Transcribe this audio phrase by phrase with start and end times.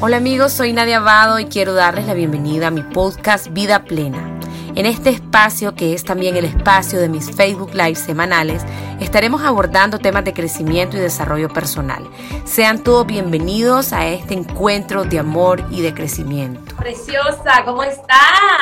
[0.00, 4.38] Hola amigos, soy Nadia Abado y quiero darles la bienvenida a mi podcast Vida Plena.
[4.76, 8.62] En este espacio, que es también el espacio de mis Facebook Live semanales,
[9.00, 12.08] estaremos abordando temas de crecimiento y desarrollo personal.
[12.44, 16.76] Sean todos bienvenidos a este encuentro de amor y de crecimiento.
[16.76, 18.20] Preciosa, ¿cómo estás?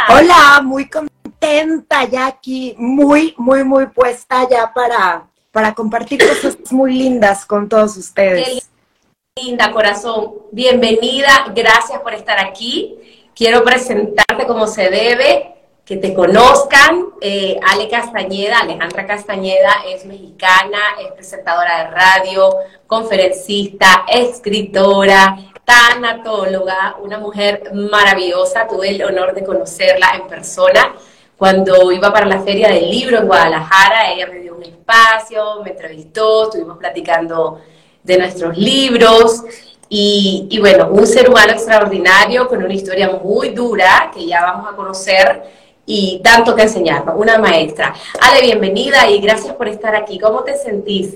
[0.08, 6.94] Hola, muy contenta ya aquí, muy, muy, muy puesta ya para, para compartir cosas muy
[6.94, 8.70] lindas con todos ustedes
[9.44, 10.32] linda, corazón.
[10.50, 12.96] Bienvenida, gracias por estar aquí.
[13.34, 17.10] Quiero presentarte como se debe, que te conozcan.
[17.20, 22.48] Eh, Ale Castañeda, Alejandra Castañeda es mexicana, es presentadora de radio,
[22.86, 28.66] conferencista, escritora, tanatóloga, una mujer maravillosa.
[28.66, 30.94] Tuve el honor de conocerla en persona.
[31.36, 35.72] Cuando iba para la feria del libro en Guadalajara, ella me dio un espacio, me
[35.72, 37.60] entrevistó, estuvimos platicando
[38.06, 39.42] de nuestros libros.
[39.88, 44.74] Y, bueno, un ser humano extraordinario con una historia muy dura que ya vamos a
[44.74, 45.42] conocer
[45.84, 47.94] y tanto que enseñarnos, una maestra.
[48.20, 50.18] Ale, bienvenida y gracias por estar aquí.
[50.18, 51.14] ¿Cómo te sentís?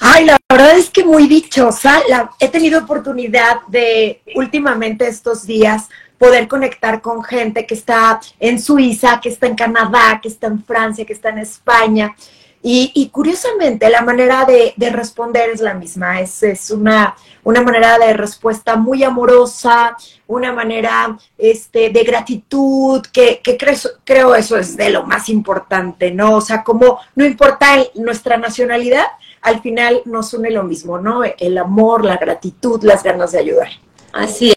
[0.00, 2.02] Ay, la verdad es que muy dichosa.
[2.40, 9.20] he tenido oportunidad de últimamente estos días poder conectar con gente que está en Suiza,
[9.20, 12.16] que está en Canadá, que está en Francia, que está en España.
[12.64, 18.12] Y, curiosamente, la manera de, responder es la misma, es, es una, una, manera de
[18.12, 19.96] respuesta muy amorosa,
[20.28, 26.36] una manera este, de gratitud, que, creo, creo, eso es de lo más importante, ¿no?
[26.36, 29.06] O sea, como no importa nuestra nacionalidad,
[29.40, 31.22] al final nos une lo mismo, ¿no?
[31.24, 33.70] El amor, la gratitud, las ganas de ayudar.
[34.12, 34.54] Así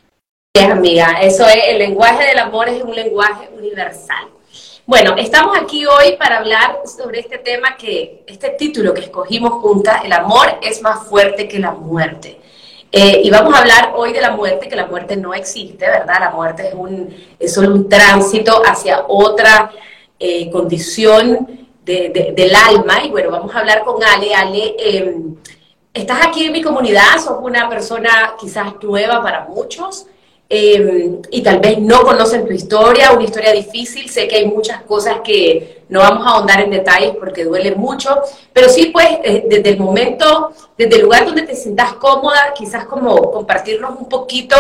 [0.53, 4.34] es, amiga, eso es, el lenguaje del amor es un lenguaje universal.
[4.87, 10.03] Bueno, estamos aquí hoy para hablar sobre este tema que, este título que escogimos juntas,
[10.05, 12.39] el amor es más fuerte que la muerte.
[12.91, 16.19] Eh, y vamos a hablar hoy de la muerte, que la muerte no existe, ¿verdad?
[16.19, 19.71] La muerte es, un, es solo un tránsito hacia otra
[20.19, 23.03] eh, condición del alma.
[23.03, 24.35] Y bueno, vamos a hablar con Ale.
[24.35, 25.35] Ale, em,
[25.95, 30.05] estás aquí en mi comunidad, sos una persona quizás nueva para muchos.
[30.47, 34.83] Em, y tal vez no conocen tu historia, una historia difícil, sé que hay muchas
[34.83, 38.21] cosas que no vamos a ahondar en detalles porque duele mucho,
[38.53, 42.85] pero sí pues eh, desde el momento, desde el lugar donde te sientas cómoda, quizás
[42.85, 44.55] como compartirnos un poquito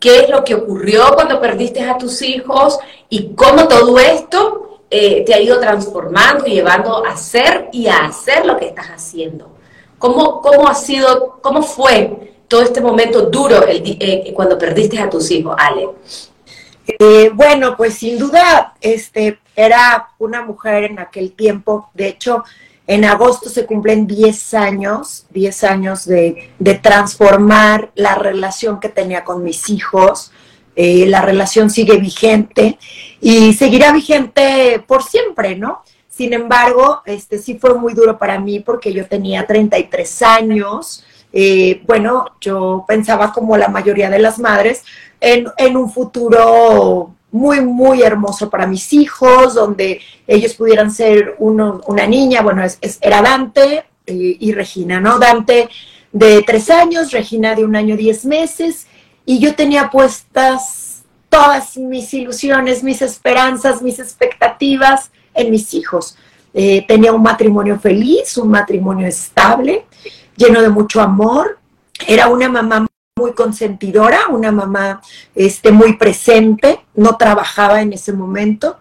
[0.00, 2.78] qué es lo que ocurrió cuando perdiste a tus hijos
[3.10, 8.06] y cómo todo esto eh, te ha ido transformando y llevando a ser y a
[8.06, 9.50] hacer lo que estás haciendo.
[9.98, 15.08] ¿Cómo, cómo ha sido, cómo fue todo este momento duro el, eh, cuando perdiste a
[15.08, 15.88] tus hijos, Ale?
[16.86, 22.44] Eh, bueno, pues sin duda, este, era una mujer en aquel tiempo, de hecho,
[22.86, 26.50] en agosto se cumplen 10 años, 10 años de,
[26.82, 30.30] transformar la relación que tenía con mis hijos.
[30.76, 32.78] Eh, la relación sigue vigente
[33.18, 35.82] y seguirá vigente por siempre, ¿no?
[36.10, 41.82] Sin embargo, este sí fue muy duro para mí porque yo tenía 33 años, eh,
[41.86, 44.82] bueno, yo pensaba como la mayoría de las madres
[45.20, 52.42] en, un futuro muy, muy hermoso para mis hijos, donde ellos pudieran ser una niña,
[52.42, 52.62] bueno,
[53.00, 55.18] era Dante eh, y Regina, ¿no?
[55.18, 55.68] Dante
[56.12, 58.86] de tres años, Regina de un año diez meses,
[59.24, 66.16] y yo tenía puestas todas mis ilusiones, mis esperanzas, mis expectativas en mis hijos.
[66.52, 69.86] Eh, tenía un matrimonio feliz, un matrimonio estable,
[70.36, 71.58] lleno de mucho amor.
[72.06, 72.86] Era una mamá
[73.18, 75.00] muy consentidora, una mamá
[75.34, 78.78] este, muy presente, no trabajaba en ese momento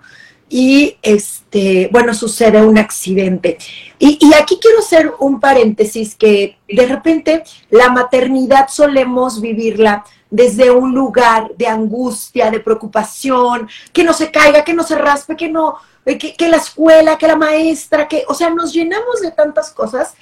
[0.51, 3.57] y este, bueno, sucede un accidente.
[3.97, 10.93] Y, aquí quiero hacer un paréntesis que de repente la maternidad solemos vivirla desde un
[10.93, 15.75] lugar de angustia, de preocupación, que no se caiga, que no se raspe, que no,
[16.05, 20.15] que, que la escuela, que la maestra, que, o sea, nos llenamos de tantas cosas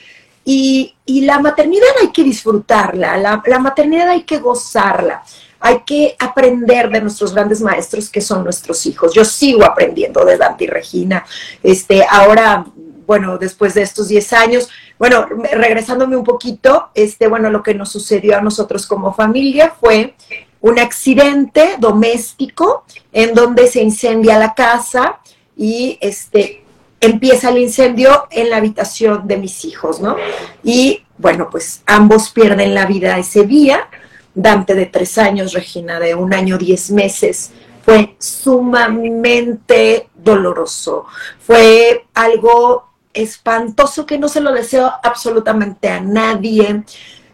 [0.52, 5.24] y, la maternidad hay que disfrutarla, la, maternidad hay que gozarla,
[5.60, 9.14] hay que aprender de nuestros grandes maestros que son nuestros hijos.
[9.14, 11.24] Yo sigo aprendiendo de Dante y Regina.
[11.62, 12.66] Este, ahora,
[13.06, 17.92] bueno, después de estos 10 años, bueno, regresándome un poquito, este, bueno, lo que nos
[17.92, 20.16] sucedió a nosotros como familia fue
[20.62, 25.20] un accidente doméstico en donde se incendia la casa
[25.56, 26.59] y este
[27.02, 30.16] empieza el incendio en la habitación de mis hijos, ¿no?
[30.64, 33.90] Y bueno, pues ambos pierden la vida ese día.
[34.34, 37.52] Dante de tres años, Regina de un año diez meses.
[37.84, 41.06] Fue sumamente doloroso.
[41.40, 46.84] Fue algo espantoso que no se lo deseo absolutamente a nadie.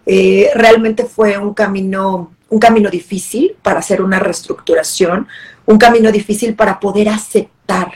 [0.06, 5.28] Eh, realmente fue un camino un camino difícil para hacer una reestructuración,
[5.66, 7.92] un camino difícil para poder aceptar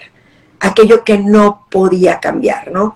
[0.60, 2.96] aquello que no podía cambiar, ¿no?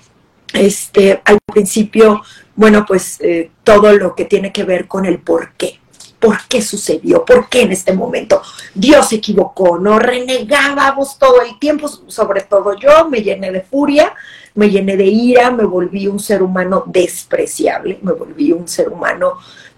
[0.54, 2.22] Este, al principio,
[2.56, 5.80] bueno, pues eh, todo lo que tiene que ver con el por qué.
[6.20, 7.26] ¿Por qué sucedió?
[7.26, 8.42] ¿Por qué en este momento?
[8.74, 10.00] Dios se equivocó, ¿no?
[10.00, 14.14] Renegábamos todo el tiempo, sobre todo yo, me llené de furia,
[14.56, 19.34] me llené de ira, me volví un ser humano despreciable, me volví un ser humano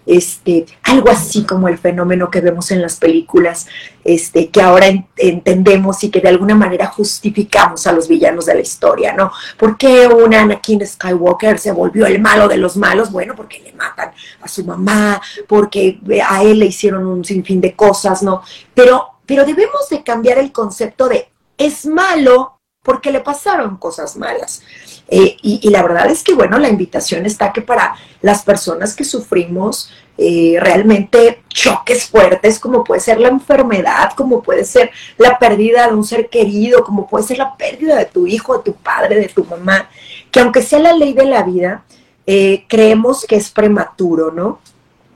[0.06, 3.66] este, algo así como el fenómeno que vemos en las películas,
[4.04, 4.86] este, que ahora
[5.16, 9.32] entendemos y que de alguna manera justificamos a los villanos de la historia, ¿no?
[9.58, 13.10] ¿Por qué un Anakin Skywalker se volvió el malo de los malos?
[13.10, 17.74] Bueno, porque le matan a su mamá, porque a él le hicieron un sinfín de
[17.74, 18.42] cosas, ¿no?
[18.74, 24.62] Pero, pero debemos de cambiar el concepto de es malo porque le pasaron cosas malas.
[25.08, 29.04] Eh, y, la verdad es que, bueno, la invitación está que para las personas que
[29.04, 35.86] sufrimos eh, realmente choques fuertes, como puede ser la enfermedad, como puede ser la pérdida
[35.86, 39.16] de un ser querido, como puede ser la pérdida de tu hijo, de tu padre,
[39.16, 39.88] de tu mamá,
[40.32, 41.84] que aunque sea la ley de la vida,
[42.26, 44.58] eh, creemos que es prematuro, ¿no?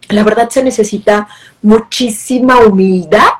[0.09, 1.29] La verdad se necesita
[1.63, 3.33] muchísima humildad,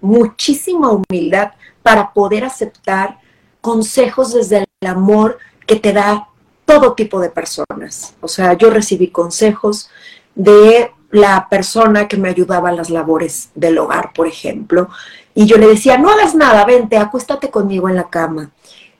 [0.00, 1.52] muchísima humildad
[1.82, 3.18] para poder aceptar
[3.62, 6.28] consejos desde el amor que te da
[6.64, 8.14] todo tipo de personas.
[8.20, 9.90] O sea, yo recibí consejos
[10.34, 14.88] de la persona que me ayudaba en las labores del hogar, por ejemplo,
[15.34, 18.50] y yo le decía, no hagas nada, vente, acuéstate conmigo en la cama.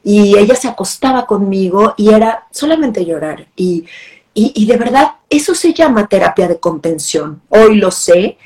[0.02, 3.46] Y ella se acostaba conmigo y era solamente llorar.
[3.56, 3.87] Y,
[4.34, 7.40] y, de verdad, eso se llama terapia de contención.
[7.49, 8.37] Hoy lo sé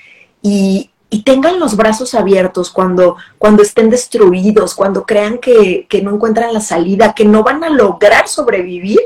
[0.43, 6.53] y, y tengan los brazos abiertos cuando, cuando estén destruidos, cuando crean que, no encuentran
[6.53, 9.01] la salida, que no van a lograr sobrevivir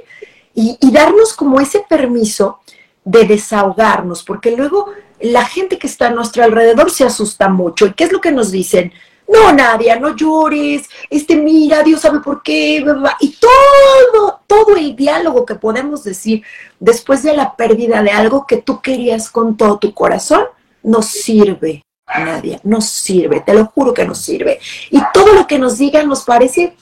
[0.54, 2.58] y, darnos como ese permiso
[3.04, 4.86] de desahogarnos, porque luego
[5.20, 7.86] la gente que está a nuestro alrededor se asusta mucho.
[7.86, 8.92] ¿Y qué es lo que nos dicen?
[9.28, 12.84] No, Nadia, no llores, este, mira, Dios sabe por qué,
[13.20, 16.42] y todo, todo el diálogo que podemos decir
[16.80, 20.44] después de la pérdida de algo que tú querías con todo tu corazón,
[20.82, 24.60] nos sirve nadie, no sirve, te lo juro que no sirve.
[24.90, 26.76] Y todo lo que nos digan nos parece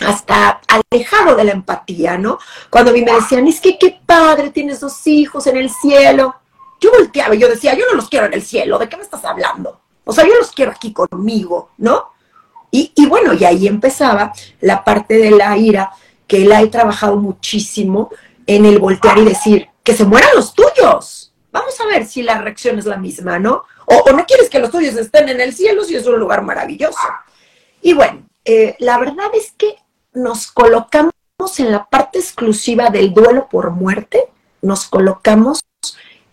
[0.00, 2.38] hasta alejado de la empatía, ¿no?
[2.70, 6.34] Cuando a mí me decían, es que qué padre, tienes dos hijos en el cielo.
[6.80, 9.02] Yo volteaba y yo decía, yo no los quiero en el cielo, ¿de qué me
[9.02, 9.80] estás hablando?
[10.04, 12.12] O sea, yo los quiero aquí conmigo, ¿no?
[12.76, 15.92] Y, bueno, y ahí empezaba la parte de la ira,
[16.26, 18.10] que la he trabajado muchísimo
[18.48, 21.32] en el voltear y decir, que se mueran los tuyos.
[21.52, 23.62] Vamos a ver si la reacción es la misma, ¿no?
[23.86, 26.98] O, no quieres que los tuyos estén en el cielo si es un lugar maravilloso.
[27.82, 29.76] Y bueno, eh, la verdad es que
[30.12, 31.12] nos colocamos
[31.58, 34.28] en la parte exclusiva del duelo por muerte,
[34.62, 35.60] nos colocamos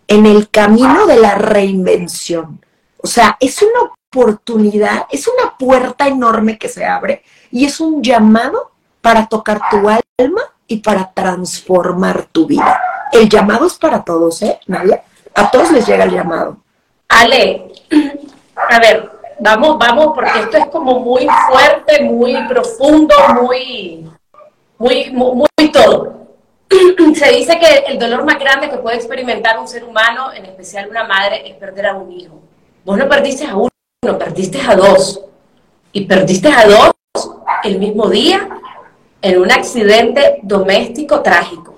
[0.08, 2.64] en el camino de la reinvención.
[2.98, 8.04] O sea, es una oportunidad, es una puerta enorme que se abre y es un
[8.04, 8.72] llamado
[9.02, 12.80] para tocar tu alma y para transformar tu vida.
[13.12, 15.04] El llamado es para todos, ¿eh, Nadia?
[15.34, 16.61] A todos les llega el llamado.
[17.12, 17.74] Ale,
[18.56, 24.10] a ver, vamos, vamos, porque esto es como muy fuerte, muy profundo, muy,
[24.78, 26.28] muy, muy, todo.
[27.16, 30.90] Se dice que el dolor más grande que puede experimentar un ser humano, en especial
[30.90, 32.42] una madre, es perder a un hijo.
[32.86, 35.22] Vos no perdiste a uno, perdiste a dos.
[35.92, 36.92] Y perdiste a dos
[37.66, 38.48] el mismo día
[39.22, 41.76] en un accidente doméstico trágico.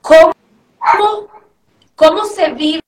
[0.00, 0.32] ¿Cómo,
[1.94, 2.80] cómo se vive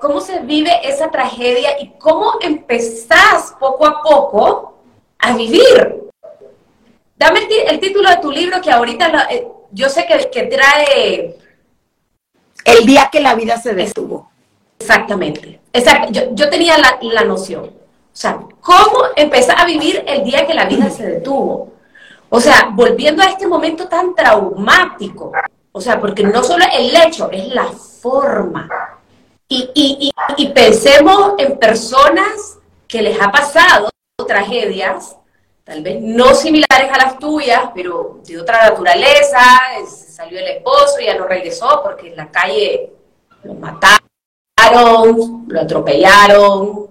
[0.00, 4.74] cómo se vive esa tragedia y cómo empezás poco a poco
[5.18, 6.02] a vivir.
[7.16, 11.36] Dame el, título de tu libro que ahorita eh, yo sé que, trae...
[12.64, 14.30] El día que la vida se detuvo.
[14.78, 15.60] Exactamente.
[16.10, 17.64] Yo, tenía la, la, noción.
[17.64, 21.72] O sea, ¿cómo empezar a vivir el día que la vida se detuvo?
[22.30, 25.32] O sea, volviendo a este momento tan traumático.
[25.72, 28.68] O sea, porque no solo el hecho, es la forma
[29.48, 32.58] y, pensemos en personas
[32.88, 33.90] que les ha pasado
[34.26, 35.16] tragedias,
[35.64, 39.40] tal vez no similares a las tuyas, pero de otra naturaleza,
[39.86, 42.92] salió el esposo, y ya no regresó porque en la calle
[43.42, 46.86] lo mataron, lo atropellaron.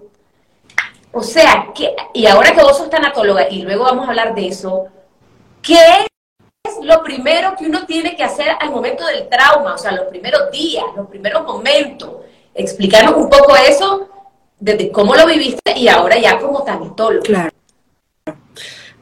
[1.11, 4.47] O sea, que, y ahora que vos sos tanatóloga, y luego vamos a hablar de
[4.47, 4.87] eso,
[5.61, 5.77] ¿qué
[6.65, 9.75] es lo primero que uno tiene que hacer al momento del trauma?
[9.75, 12.23] O sea, los primeros días, los primeros momentos
[12.55, 14.09] explicarnos un poco eso,
[14.59, 17.23] desde cómo lo viviste y ahora ya como tanatólogo.
[17.23, 17.51] Claro.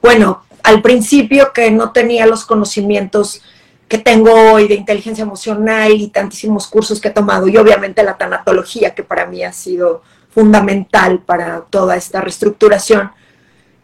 [0.01, 3.41] Bueno, al principio que no tenía los conocimientos
[3.88, 8.17] que tengo hoy de inteligencia emocional y tantísimos cursos que he tomado y obviamente la
[8.17, 13.12] tanatología que para mí ha sido fundamental para toda esta reestructuración,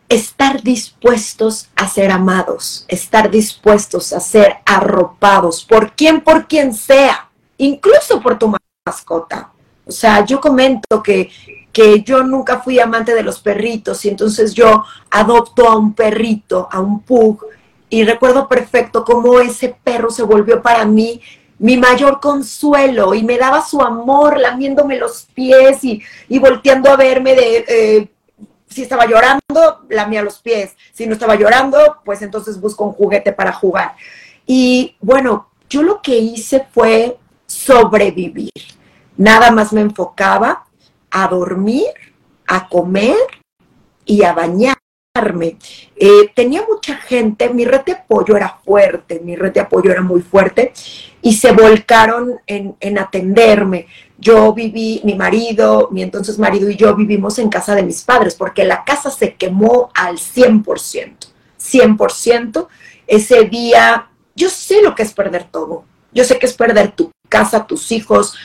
[0.08, 7.30] estar dispuestos a ser amados, estar dispuestos a ser arropados por quien, por quien sea,
[7.58, 8.56] incluso por tu
[8.86, 9.52] mascota.
[9.88, 11.29] O sea, yo comento que,
[11.72, 16.67] que yo nunca fui amante de los perritos y entonces yo adopto a un perrito,
[16.72, 17.46] a un pug,
[17.89, 21.22] y recuerdo perfecto cómo ese perro se volvió para mí
[21.60, 26.96] mi mayor consuelo y me daba su amor lamiéndome los pies y, y volteando a
[26.96, 27.65] verme de...
[27.67, 28.10] Eh,
[28.70, 30.75] si estaba llorando, lamía los pies.
[30.94, 33.96] Si no estaba llorando, pues entonces busco un juguete para jugar.
[34.46, 38.51] Y bueno, yo lo que hice fue sobrevivir.
[39.18, 40.66] Nada más me enfocaba
[41.10, 41.88] a dormir,
[42.48, 43.16] a comer
[44.06, 45.58] y a bañarme.
[45.96, 50.04] Eh, tenía mucha gente, mi red de apoyo era fuerte, mi red de apoyo era
[50.04, 50.72] muy fuerte
[51.24, 53.88] y se volcaron en, en atenderme.
[54.20, 58.36] Yo viví, mi marido, mi entonces marido y yo vivimos en casa de mis padres
[58.36, 60.64] porque la casa se quemó al 100%,
[61.60, 62.68] 100%.
[63.08, 65.84] Ese día, yo sé lo que es perder todo.
[66.14, 68.36] Yo sé que es perder tu casa, tus hijos,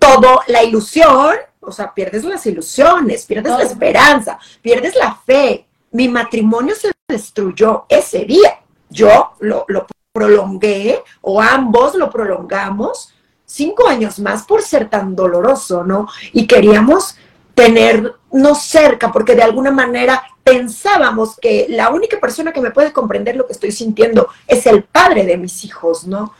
[0.00, 5.66] todo, la ilusión, o sea, pierdes las ilusiones, pierdes la esperanza, pierdes la fe.
[5.92, 8.58] Mi matrimonio se destruyó ese día.
[8.88, 13.12] Yo lo, lo prolongué, o ambos lo prolongamos,
[13.44, 16.08] cinco años más por ser tan doloroso, ¿no?
[16.32, 17.16] Y queríamos
[17.54, 23.36] tenernos cerca, porque de alguna manera pensábamos que la única persona que me puede comprender
[23.36, 26.32] lo que estoy sintiendo es el padre de mis hijos, ¿no?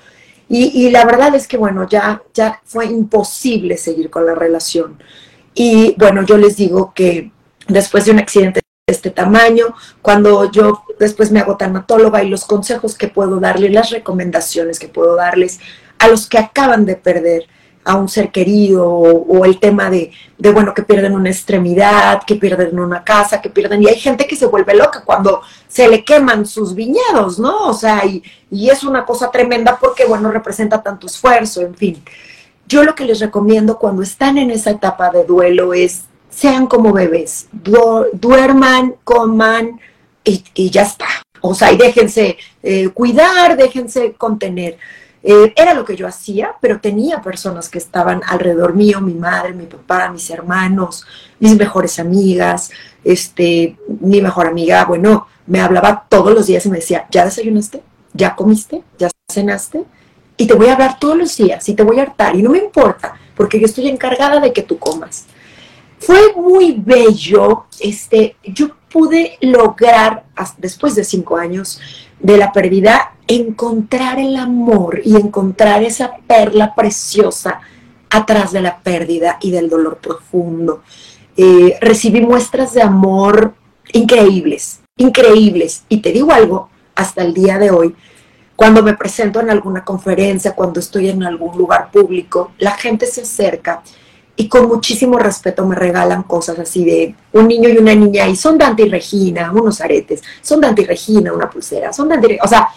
[0.52, 4.98] Y, y, la verdad es que, bueno, ya, ya fue imposible seguir con la relación.
[5.54, 7.30] Y bueno, yo les digo que
[7.68, 12.44] después de un accidente de este tamaño, cuando yo después me hago tanatóloga y los
[12.44, 15.60] consejos que puedo darles, las recomendaciones que puedo darles,
[16.00, 17.46] a los que acaban de perder
[17.84, 22.36] a un ser querido o, el tema de, de, bueno, que pierden una extremidad, que
[22.36, 23.82] pierden una casa, que pierden...
[23.82, 27.68] Y hay gente que se vuelve loca cuando se le queman sus viñedos, ¿no?
[27.68, 32.02] O sea, y, y es una cosa tremenda porque, bueno, representa tanto esfuerzo, en fin.
[32.66, 36.92] Yo lo que les recomiendo cuando están en esa etapa de duelo es, sean como
[36.92, 39.80] bebés, duerman, coman
[40.22, 41.06] y, y, ya está.
[41.40, 44.78] O sea, y déjense eh, cuidar, déjense contener
[45.22, 49.52] eh, era lo que yo hacía, pero tenía personas que estaban alrededor mío, mi madre,
[49.52, 51.04] mi papá, mis hermanos,
[51.38, 52.70] mis mejores amigas,
[53.04, 57.82] este, mi mejor amiga, bueno, me hablaba todos los días y me decía, ¿ya desayunaste?
[58.14, 58.82] ¿Ya comiste?
[58.98, 59.84] ¿Ya cenaste?
[60.36, 62.50] Y te voy a hablar todos los días y te voy a hartar y no
[62.50, 65.26] me importa, porque yo estoy encargada de que tú comas.
[65.98, 70.24] Fue muy bello, este, yo pude lograr,
[70.56, 71.78] después de cinco años
[72.20, 77.60] de la pérdida, encontrar el amor y encontrar esa perla preciosa
[78.10, 80.82] atrás de la pérdida y del dolor profundo.
[81.36, 83.54] Eh, recibí muestras de amor
[83.92, 85.84] increíbles, increíbles.
[85.88, 87.94] Y te digo algo, hasta el día de hoy,
[88.56, 93.22] cuando me presento en alguna conferencia, cuando estoy en algún lugar público, la gente se
[93.22, 93.82] acerca
[94.36, 98.36] y con muchísimo respeto me regalan cosas así de un niño y una niña y
[98.36, 102.38] son Dante y Regina, unos aretes, son Dante y Regina, una pulsera, son Dante y
[102.42, 102.68] o sea,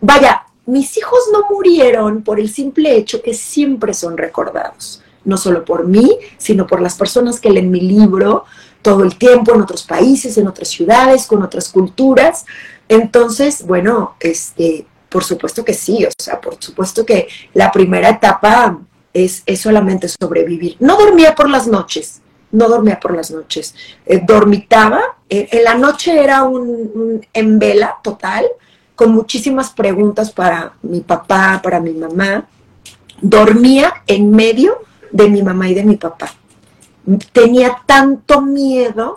[0.00, 5.64] vaya, mis hijos no murieron por el simple hecho que siempre son recordados, no solo
[5.64, 8.44] por mí, sino por las personas que leen mi libro
[8.82, 12.44] todo el tiempo en otros países, en otras ciudades, con otras culturas.
[12.88, 18.78] Entonces, bueno, este, por supuesto que sí, o sea, por supuesto que la primera etapa
[19.12, 20.76] es, solamente sobrevivir.
[20.80, 23.74] No dormía por las noches, no dormía por las noches,
[24.06, 28.46] eh, dormitaba, eh, en la noche era un, un en vela total,
[28.94, 32.48] con muchísimas preguntas para mi papá, para mi mamá.
[33.20, 34.78] Dormía en medio
[35.12, 36.32] de mi mamá y de mi papá.
[37.32, 39.16] Tenía tanto miedo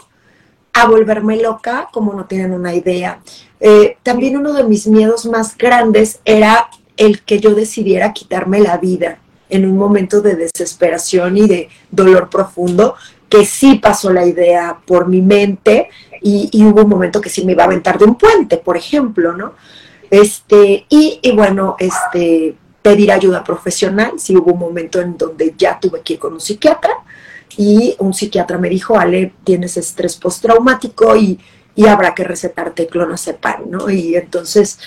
[0.74, 3.22] a volverme loca como no tienen una idea.
[3.60, 8.78] Eh, también uno de mis miedos más grandes era el que yo decidiera quitarme la
[8.78, 9.20] vida
[9.52, 12.96] en un momento de desesperación y de dolor profundo,
[13.30, 15.90] que sí pasó la idea por mi mente
[16.22, 19.34] y, hubo un momento que sí me iba a aventar de un puente, por ejemplo,
[19.34, 19.54] ¿no?
[20.10, 25.80] Este, y, y bueno, este, pedir ayuda profesional, sí hubo un momento en donde ya
[25.80, 26.94] tuve que ir con un psiquiatra
[27.58, 31.40] y un psiquiatra me dijo, Ale, tienes estrés postraumático y,
[31.76, 33.90] y habrá que recetarte clonazepam, ¿no?
[33.90, 34.80] Y entonces,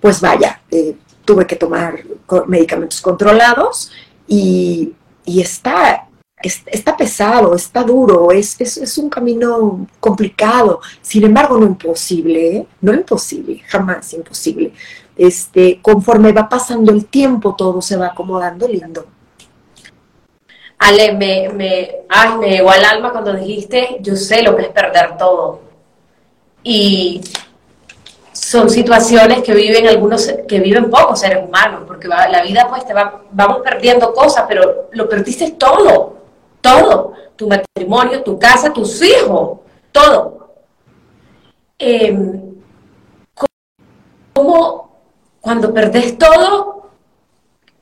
[0.00, 2.02] pues vaya, eh, tuve que tomar
[2.46, 3.92] medicamentos controlados
[4.26, 4.94] y,
[5.26, 6.06] y está
[6.42, 12.66] está pesado, está duro, es, es, un camino complicado, sin embargo no imposible, ¿eh?
[12.82, 14.72] no imposible, jamás imposible.
[15.16, 19.06] Este, conforme va pasando el tiempo, todo se va acomodando lindo.
[20.78, 24.68] Ale, me, me, ay, me llegó al alma cuando dijiste, yo sé lo que es
[24.68, 25.62] perder todo.
[26.62, 27.22] Y
[28.46, 32.94] son situaciones que viven algunos, que viven pocos seres humanos, porque la vida pues te
[32.94, 36.16] va, vamos perdiendo cosas, pero lo perdiste todo,
[36.60, 39.58] todo, tu matrimonio, tu casa, tus hijos,
[39.90, 40.52] todo.
[41.76, 42.16] Eh,
[44.32, 44.96] ¿Cómo
[45.40, 46.90] cuando perdés todo,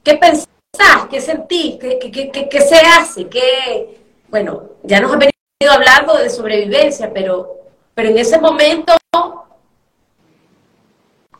[0.02, 3.28] qué pensás, qué sentís, qué, qué, qué se hace?
[3.28, 4.00] ¿Qué...
[4.28, 5.35] Bueno, ya nos han venido
[5.71, 7.54] hablando de sobrevivencia, pero,
[7.94, 8.94] pero en ese momento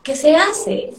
[0.05, 0.93] ¿Qué se hace?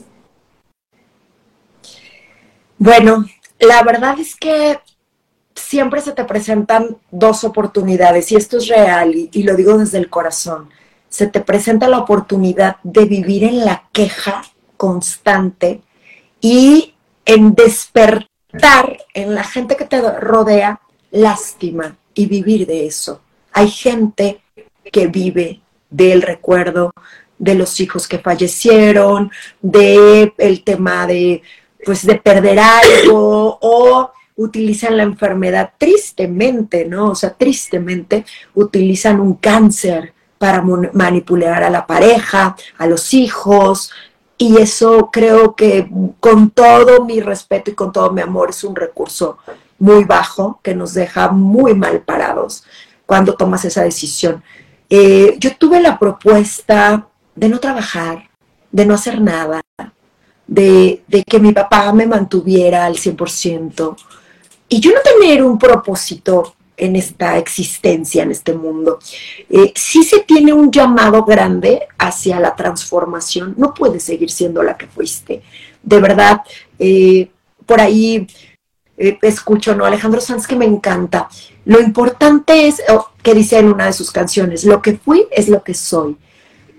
[2.77, 3.25] Bueno,
[3.61, 4.81] la verdad es que
[5.55, 10.11] siempre se te presentan dos oportunidades y esto es real y, lo digo desde el
[10.11, 10.71] corazón.
[11.09, 14.43] Se te presenta la oportunidad de vivir en la queja
[14.77, 15.83] constante
[16.41, 16.95] y
[17.25, 20.81] en despertar en la gente que te rodea
[21.13, 23.21] lástima y vivir de eso.
[23.53, 24.43] Hay gente
[24.91, 25.61] que vive
[25.91, 26.93] del recuerdo,
[27.39, 31.43] de los hijos que fallecieron, de el tema de
[31.85, 37.11] pues de perder algo o utilizan la enfermedad tristemente, ¿no?
[37.11, 38.25] O sea, tristemente
[38.55, 40.63] utilizan un cáncer para
[40.93, 43.91] manipular a la pareja, a los hijos,
[44.39, 45.89] y eso creo que
[46.21, 49.39] con todo mi respeto y con todo mi amor es un recurso
[49.79, 52.65] muy bajo que nos deja muy mal parados
[53.07, 54.43] cuando tomas esa decisión.
[54.91, 58.31] Eh, yo tuve la propuesta de no trabajar,
[58.73, 59.61] de no hacer nada,
[60.47, 63.97] de, que mi papá me mantuviera al 100%
[64.69, 68.99] y yo no tener un propósito en esta existencia, en este mundo.
[69.49, 74.77] Eh, sí se tiene un llamado grande hacia la transformación, no puedes seguir siendo la
[74.77, 75.43] que fuiste.
[75.83, 76.43] De verdad,
[76.79, 77.31] eh,
[77.65, 78.27] por ahí
[78.99, 79.87] eh, escucho, ¿no?
[79.87, 81.29] Alejandro Sanz que me encanta.
[81.65, 82.83] Lo importante es,
[83.23, 86.17] que dice en una de sus canciones, lo que fui es lo que soy.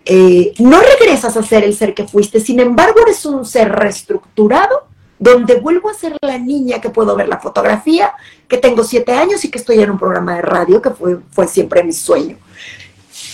[0.09, 4.87] Eh, no regresas a ser el ser que fuiste, sin embargo eres un ser reestructurado,
[5.19, 8.13] donde vuelvo a ser la niña que puedo ver la fotografía,
[8.47, 11.45] que tengo siete años y que estoy en un programa de radio, que fue, fue
[11.49, 12.37] siempre mi sueño.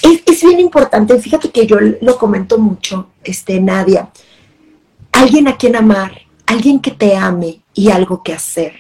[0.02, 4.10] Es, bien importante, fíjate que yo lo comento mucho, este, Nadia,
[5.12, 8.74] alguien a quien amar, alguien que te ame y algo que hacer.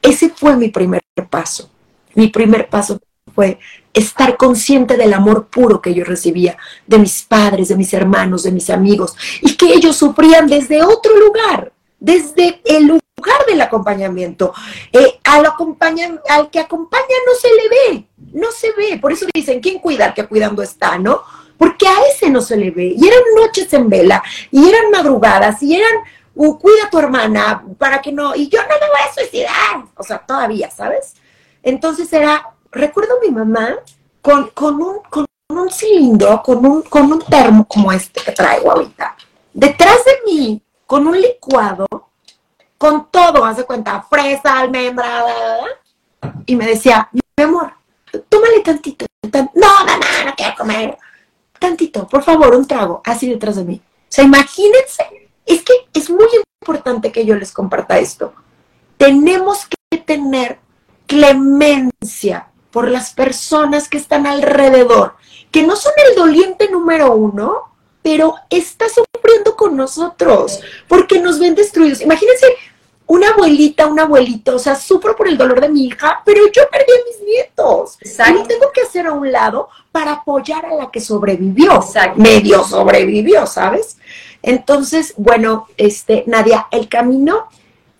[0.00, 1.70] Ese fue mi primer paso.
[2.14, 2.98] Mi primer paso
[3.34, 3.58] fue
[3.94, 8.50] estar consciente del amor puro que yo recibía de mis padres, de mis hermanos, de
[8.50, 14.52] mis amigos, y que ellos sufrían desde otro lugar, desde el lugar del acompañamiento.
[14.92, 18.98] Eh, al, al que acompaña no se le ve, no se ve.
[18.98, 21.22] Por eso dicen, ¿quién cuida al que cuidando está, no?
[21.56, 22.94] Porque a ese no se le ve.
[22.96, 25.92] Y eran noches en vela, y eran madrugadas, y eran,
[26.34, 29.84] uh, cuida a tu hermana para que no, y yo no me voy a suicidar.
[29.96, 31.14] O sea, todavía, ¿sabes?
[31.62, 33.76] Entonces era recuerdo a mi mamá
[34.20, 34.50] con,
[34.82, 39.16] un, con un cilindro, con un, con un termo como este que traigo ahorita,
[39.52, 41.86] detrás de mí, con un licuado,
[42.76, 45.24] con todo, hace cuenta, fresa, almendra,
[46.46, 47.72] y me decía, mi amor,
[48.28, 50.98] tómale tantito, no, no, no, no quiero comer,
[51.58, 53.80] tantito, por favor, un trago, así detrás de mí.
[53.84, 56.28] O sea, imagínense, es que es muy
[56.60, 58.32] importante que yo les comparta esto.
[58.96, 60.60] Tenemos que tener
[61.06, 65.14] clemencia por las personas que están alrededor,
[65.52, 67.68] que no son el doliente número uno,
[68.02, 70.58] pero está sufriendo con nosotros,
[70.88, 72.00] porque nos ven destruidos.
[72.00, 72.48] Imagínense
[73.06, 76.62] una abuelita, un abuelito, o sea, sufro por el dolor de mi hija, pero yo
[76.68, 77.96] perdí a mis nietos.
[78.00, 78.42] Exacto.
[78.42, 81.80] Y tengo que hacer a un lado para apoyar a la que sobrevivió.
[82.16, 83.98] Medio sobrevivió, ¿sabes?
[84.42, 87.46] Entonces, bueno, este, Nadia, el camino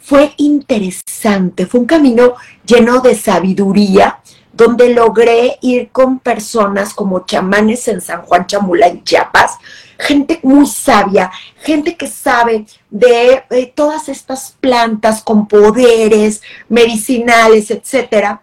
[0.04, 2.34] fue interesante, fue un camino
[2.66, 4.18] lleno de sabiduría,
[4.56, 9.58] donde logré ir con personas como chamanes en San Juan Chamula, en Chiapas,
[9.98, 11.30] gente muy sabia,
[11.62, 18.42] gente que sabe de, todas estas plantas con poderes medicinales, etcétera.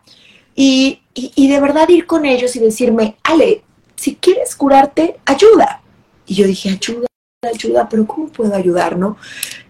[0.53, 3.63] Y, y, de verdad ir con ellos y decirme, Ale,
[3.95, 5.81] si quieres curarte, ayuda.
[6.25, 7.07] Y yo dije, ayuda,
[7.41, 9.17] ayuda, pero ¿cómo puedo ayudar, no?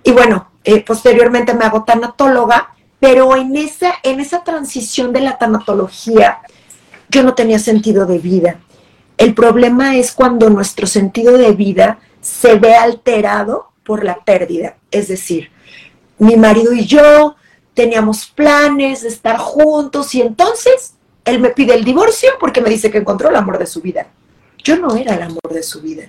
[0.03, 5.39] Y bueno, eh, posteriormente me hago tanatóloga pero en esa, en esa transición de la
[5.39, 6.37] tanatología,
[7.09, 8.59] yo no tenía sentido de vida.
[9.17, 14.77] El problema es cuando nuestro sentido de vida se ve alterado por la pérdida.
[14.91, 15.49] Es decir,
[16.19, 17.35] mi marido y yo
[17.73, 20.93] teníamos planes de estar juntos y entonces
[21.25, 24.09] él me pide el divorcio porque me dice que encontró el amor de su vida.
[24.63, 26.03] Yo no era el amor de su vida.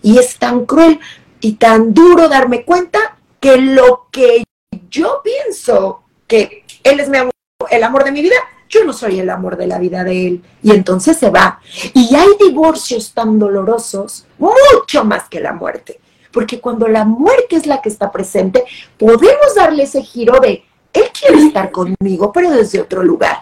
[0.00, 0.98] Y es tan cruel
[1.42, 4.44] y tan duro darme cuenta que lo que
[4.88, 7.32] yo pienso que él es mi amor,
[7.70, 8.36] el amor de mi vida,
[8.68, 10.42] yo no soy el amor de la vida de él.
[10.62, 11.60] Y entonces se va.
[11.94, 15.98] Y hay divorcios tan dolorosos, mucho más que la muerte.
[16.32, 18.64] Porque cuando la muerte es la que está presente,
[18.98, 23.38] podemos darle ese giro de, él quiere estar conmigo, pero desde otro lugar.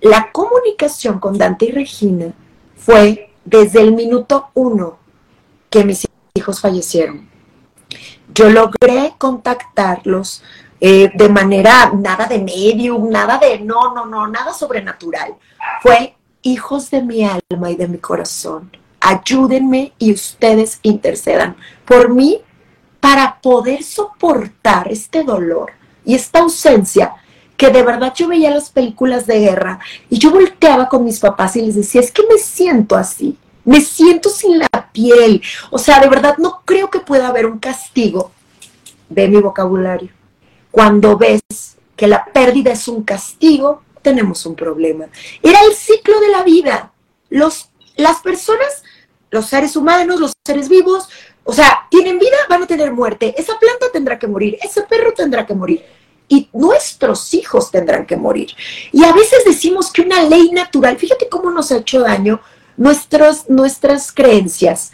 [0.00, 2.32] La comunicación con Dante y Regina
[2.76, 4.98] fue desde el minuto uno
[5.70, 7.28] que mis hijos fallecieron.
[8.34, 10.42] Yo logré contactarlos
[10.86, 15.34] eh, de manera, nada de medium, nada de, no, no, no, nada sobrenatural.
[15.80, 18.70] Fue hijos de mi alma y de mi corazón.
[19.00, 22.42] Ayúdenme y ustedes intercedan por mí
[23.00, 25.72] para poder soportar este dolor
[26.04, 27.14] y esta ausencia
[27.56, 29.78] que de verdad yo veía las películas de guerra
[30.10, 33.80] y yo volteaba con mis papás y les decía, es que me siento así, me
[33.80, 35.40] siento sin la piel.
[35.70, 38.32] O sea, de verdad no creo que pueda haber un castigo
[39.08, 40.10] de mi vocabulario.
[40.74, 41.40] Cuando ves
[41.94, 45.06] que la pérdida es un castigo, tenemos un problema.
[45.40, 46.92] Era el ciclo de la vida.
[47.30, 48.82] Los, las personas,
[49.30, 51.08] los seres humanos, los seres vivos,
[51.44, 53.36] o sea, tienen vida, van a tener muerte.
[53.38, 55.84] Esa planta tendrá que morir, ese perro tendrá que morir.
[56.26, 58.50] Y nuestros hijos tendrán que morir.
[58.90, 62.40] Y a veces decimos que una ley natural, fíjate cómo nos ha hecho daño
[62.76, 64.90] nuestros, nuestras creencias.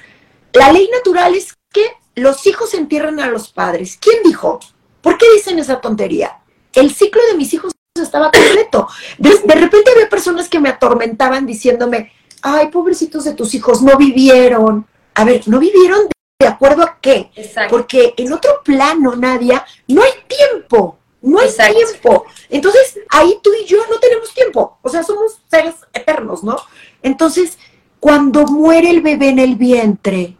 [0.52, 3.96] La ley natural es que los hijos entierran a los padres.
[3.98, 4.60] ¿Quién dijo?
[5.00, 6.38] ¿Por qué dicen esa tontería?
[6.72, 8.88] El ciclo de mis hijos estaba completo.
[9.18, 14.86] De, repente había personas que me atormentaban diciéndome, ay, pobrecitos de tus hijos, no vivieron.
[15.14, 16.08] A ver, ¿no vivieron
[16.38, 17.30] de acuerdo a qué?
[17.68, 20.98] Porque en otro plano, Nadia, no hay tiempo.
[21.22, 22.24] No hay tiempo.
[22.48, 24.78] Entonces, ahí tú y yo no tenemos tiempo.
[24.80, 26.56] O sea, somos seres eternos, ¿no?
[27.02, 27.58] Entonces,
[27.98, 30.36] cuando muere el bebé en el vientre,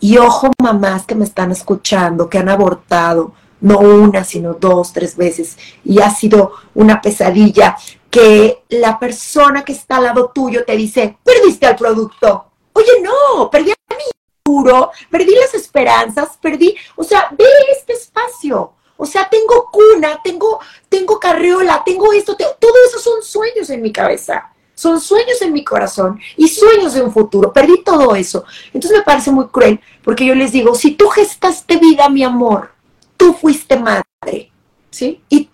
[0.00, 5.16] y ojo mamás que me están escuchando, que han abortado, no una, sino dos, tres
[5.16, 7.76] veces, y ha sido una pesadilla,
[8.10, 12.46] que la persona que está al lado tuyo te dice, perdiste al producto.
[12.72, 14.04] Oye, no, perdí a mi
[14.42, 18.72] futuro, perdí las esperanzas, perdí, o sea, ve este espacio.
[18.96, 23.92] O sea, tengo cuna, tengo, tengo carriola, tengo esto, todo eso son sueños en mi
[23.92, 27.52] cabeza son sueños en mi corazón y sueños de un futuro.
[27.52, 28.44] Perdí todo eso.
[28.72, 32.70] Entonces me parece muy cruel porque yo les digo, si tú gestaste vida, mi amor,
[33.18, 34.50] tú fuiste madre,
[34.90, 35.20] ¿sí?
[35.28, 35.50] Y,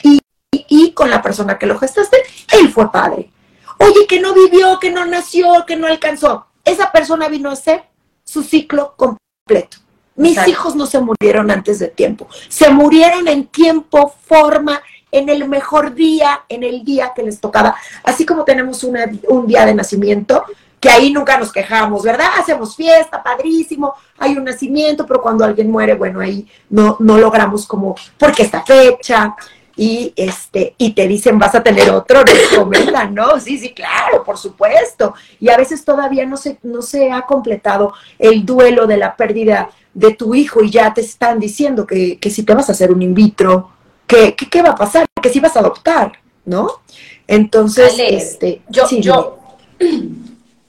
[0.53, 2.19] y, con la persona que lo gestaste,
[2.53, 3.31] él fue padre.
[3.79, 6.47] Oye, que no vivió, que no nació, que no alcanzó.
[6.65, 7.83] Esa persona vino a ser
[8.23, 9.79] su ciclo completo.
[10.15, 15.49] Mis hijos no se murieron antes de tiempo, se murieron en tiempo, forma en el
[15.49, 17.75] mejor día, en el día que les tocaba.
[18.05, 20.45] Así como tenemos un día de nacimiento,
[20.85, 22.27] que ahí nunca nos quejamos, ¿verdad?
[22.39, 27.67] Hacemos fiesta, padrísimo, hay un nacimiento, pero cuando alguien muere, bueno, ahí no, no logramos
[27.67, 29.35] como, porque esta fecha,
[29.77, 32.21] y este, y te dicen vas a tener otro,
[32.55, 33.41] no ¿no?
[33.41, 35.15] Sí, sí, claro, por supuesto.
[35.41, 39.71] Y a veces todavía no se, no se ha completado el duelo de la pérdida
[39.95, 42.93] de tu hijo y ya te están diciendo que, que si te vas a hacer
[42.93, 43.71] un in vitro,
[44.07, 45.07] ¿qué, qué, va a pasar?
[45.23, 46.13] Que si vas a adoptar,
[46.45, 46.83] ¿no?
[47.27, 49.39] Entonces, este, yo, yo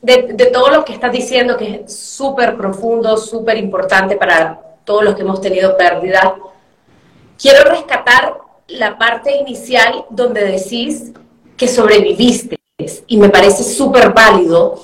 [0.06, 5.16] de, todo lo que estás diciendo, que es súper profundo, súper importante para todos los
[5.16, 6.36] que hemos tenido pérdida,
[7.42, 8.38] quiero rescatar
[8.68, 11.12] la parte inicial donde decís
[11.58, 12.58] que sobreviviste
[13.08, 14.80] y me parece súper válido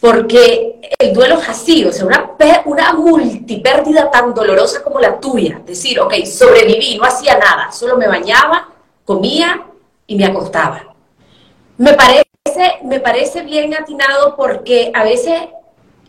[0.00, 2.30] porque el duelo es así, o sea, una,
[2.66, 5.62] una multipérdida tan dolorosa como la tuya.
[5.64, 8.68] Decir, ok, sobreviví, no hacía nada, solo me bañaba,
[9.06, 9.64] comía
[10.06, 10.94] y me acostaba.
[11.78, 11.94] Me
[12.84, 15.34] me parece bien atinado porque a veces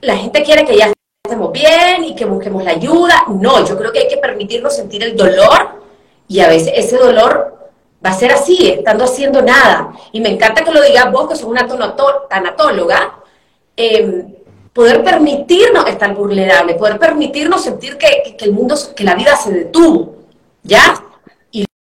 [0.01, 0.91] la gente quiere que ya
[1.23, 3.25] estemos bien y que busquemos la ayuda.
[3.27, 5.81] No, yo creo que hay que permitirnos sentir el dolor
[6.27, 7.71] y a veces ese dolor
[8.05, 9.93] va a ser así, estando haciendo nada.
[10.11, 11.67] Y me encanta que lo digas vos, que sos una
[12.29, 13.19] tanatóloga,
[13.77, 14.33] Em,
[14.71, 20.15] poder permitirnos estar vulnerable, poder permitirnos sentir que, el mundo, que la vida se detuvo,
[20.63, 21.01] ¿ya?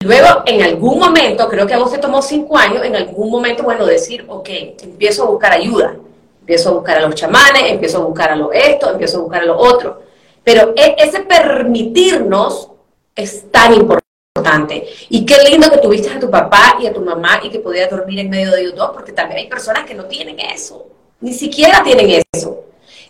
[0.01, 3.63] Luego, en algún momento, creo que a vos te tomó cinco años, en algún momento,
[3.63, 4.47] bueno, decir, ok,
[4.81, 5.97] empiezo a buscar ayuda,
[6.39, 9.41] empiezo a buscar a los chamanes, empiezo a buscar a lo esto, empiezo a buscar
[9.41, 10.01] a lo otro.
[10.41, 12.69] Pero e, ese permitirnos
[13.13, 14.87] es tan importante.
[15.09, 17.89] Y qué lindo que tuviste a tu papá y a tu mamá y que podías
[17.89, 20.87] dormir en medio de ellos dos, porque también hay personas que no tienen eso.
[21.19, 22.63] Ni siquiera tienen eso.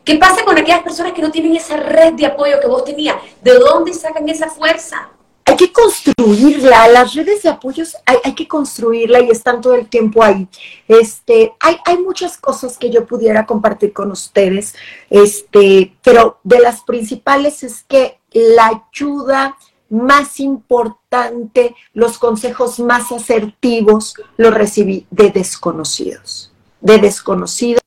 [0.03, 3.17] ¿Qué pasa con aquellas personas que no tienen esa red de apoyo que vos tenías?
[3.43, 5.11] ¿De dónde sacan esa fuerza?
[5.49, 9.87] Hay que construirla, las redes de apoyos hay, hay, que construirla y están todo el
[9.87, 10.47] tiempo ahí.
[10.87, 14.75] Este, hay, hay muchas cosas que yo pudiera compartir con ustedes,
[15.09, 19.57] este, pero de las principales es que la ayuda
[19.89, 26.51] más importante, los consejos más asertivos, los recibí de desconocidos
[26.81, 27.81] de desconocidos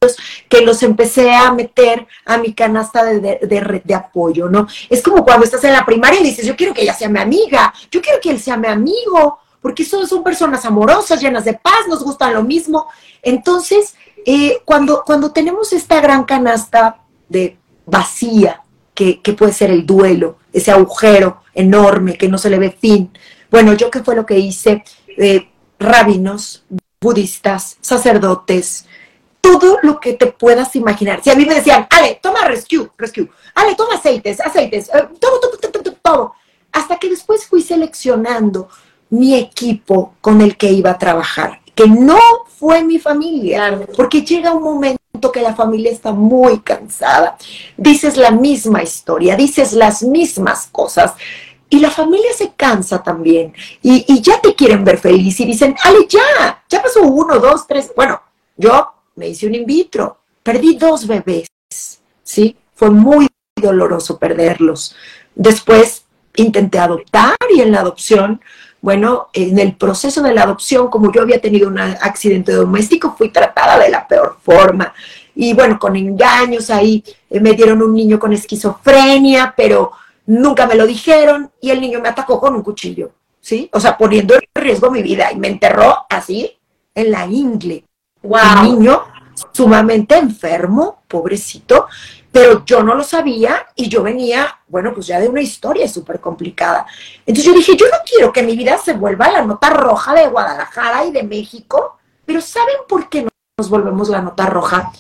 [0.49, 4.67] que los empecé a meter a mi canasta de, red de apoyo, ¿no?
[4.91, 7.19] Es como cuando estás en la primaria y dices, yo quiero que ella sea mi
[7.19, 11.55] amiga, yo quiero que él sea mi amigo, porque son, son personas amorosas, llenas de
[11.55, 12.87] paz, nos gustan lo mismo.
[13.23, 13.95] Entonces,
[14.27, 18.63] eh, cuando, cuando tenemos esta gran canasta de vacía,
[18.95, 23.11] que, que puede ser el duelo, ese agujero enorme que no se le ve fin.
[23.51, 24.85] Bueno, yo qué fue lo que hice,
[25.17, 26.65] eh, rabinos,
[27.03, 28.87] budistas, sacerdotes,
[29.43, 31.21] todo lo que te puedas imaginar.
[31.23, 35.41] Si a mí me decían, Ale, toma rescue, rescue, Ale, toma aceites, aceites, eh, todo,
[35.41, 36.35] todo, todo, todo, todo.
[36.71, 38.69] Hasta que después fui seleccionando
[39.11, 44.55] mi equipo con el que iba a trabajar, que no fue mi familia, porque llega
[44.55, 47.37] un momento que la familia está muy cansada,
[47.77, 51.13] dices la misma historia, dices las mismas cosas,
[51.73, 56.07] y la familia se cansa también, y, ya te quieren ver feliz, y dicen, Ale,
[56.07, 58.21] ya, ya pasó uno, dos, tres, bueno,
[58.59, 61.49] yo me hice un in vitro, perdí dos bebés,
[62.23, 62.55] ¿sí?
[62.75, 64.95] Fue muy doloroso perderlos.
[65.35, 66.05] Después
[66.37, 68.43] intenté adoptar y en la adopción
[68.83, 73.29] bueno, en el proceso de la adopción, como yo había tenido un accidente doméstico, fui
[73.29, 74.93] tratada de la peor forma.
[75.37, 79.93] Y bueno, con engaños ahí eh, me dieron un niño con esquizofrenia, pero
[80.27, 83.69] nunca me lo dijeron y el niño me atacó con un cuchillo, ¿sí?
[83.73, 86.59] O sea, poniendo en riesgo mi vida y me enterró así
[86.95, 87.85] en la ingle.
[88.23, 88.41] Wow.
[88.61, 89.03] Un niño
[89.53, 91.89] sumamente enfermo, pobrecito,
[92.31, 96.21] pero yo no lo sabía y yo venía, bueno, pues ya de una historia súper
[96.21, 96.87] complicada.
[97.27, 100.29] Entonces yo dije, yo no quiero que mi vida se vuelva la nota roja de
[100.29, 103.27] Guadalajara y de México, pero ¿saben por qué
[103.59, 104.93] nos volvemos la nota roja?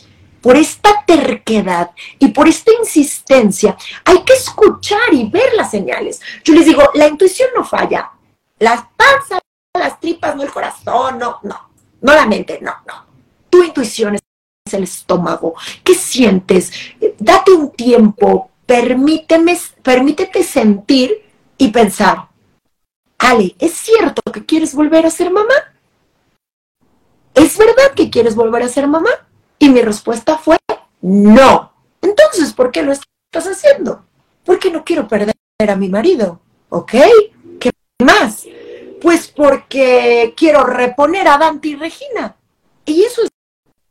[0.42, 6.20] Por esta terquedad y por esta insistencia, hay que escuchar y ver las señales.
[6.44, 8.10] Yo les digo, la intuición no falla,
[8.58, 9.40] las panzas,
[9.78, 13.06] las tripas, no el corazón, no, no, no la mente, no, no.
[13.48, 16.72] Tu intuición es el estómago, ¿qué sientes?
[17.18, 21.22] Date un tiempo, permíteme, permítete sentir
[21.56, 22.28] y pensar,
[23.18, 25.54] Ale, ¿es cierto que quieres volver a ser mamá?
[27.34, 29.10] ¿Es verdad que quieres volver a ser mamá?
[29.62, 30.56] Y mi respuesta fue,
[31.02, 31.72] no.
[32.00, 34.04] Entonces, ¿por qué lo estás haciendo?
[34.44, 35.36] Porque no quiero perder
[35.68, 36.92] a mi marido, ¿ok?
[37.60, 37.70] ¿Qué
[38.04, 38.44] más?
[39.00, 42.34] Pues porque quiero reponer a Dante y Regina.
[42.84, 43.30] Y eso es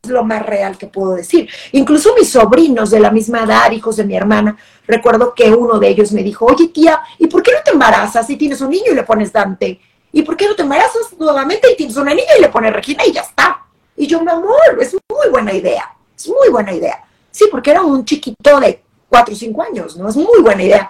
[0.10, 1.50] lo más real que puedo decir.
[1.72, 5.88] Incluso mis sobrinos de la misma edad, hijos de mi hermana, recuerdo que uno de
[5.88, 8.92] ellos me dijo, oye tía, ¿y por qué no te embarazas si tienes un niño
[8.92, 9.80] y le pones Dante?
[10.12, 13.06] ¿Y por qué no te embarazas nuevamente y tienes una niña y le pones Regina
[13.06, 13.71] y ya está?
[14.02, 17.04] Y yo, mi amor, es muy buena idea, es muy buena idea.
[17.30, 20.10] Sí, porque era un chiquito de cuatro o cinco años, ¿no?
[20.10, 20.90] Es muy buena idea.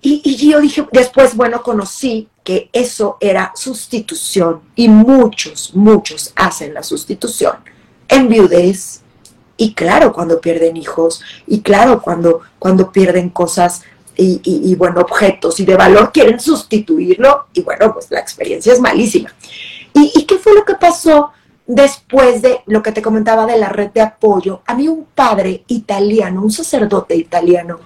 [0.00, 6.72] Y, y, yo dije, después, bueno, conocí que eso era sustitución y muchos, muchos hacen
[6.72, 7.56] la sustitución
[8.06, 9.00] en viudez,
[9.56, 13.82] y claro cuando pierden hijos, y claro cuando, cuando pierden cosas
[14.16, 18.78] y, y, bueno, objetos y de valor, quieren sustituirlo, y bueno, pues la experiencia es
[18.78, 19.34] malísima.
[19.92, 21.32] ¿Y, ¿Y qué fue lo que pasó
[21.74, 24.62] después de lo que te comentaba de la red de apoyo?
[24.66, 27.80] A mí un padre italiano, un sacerdote italiano,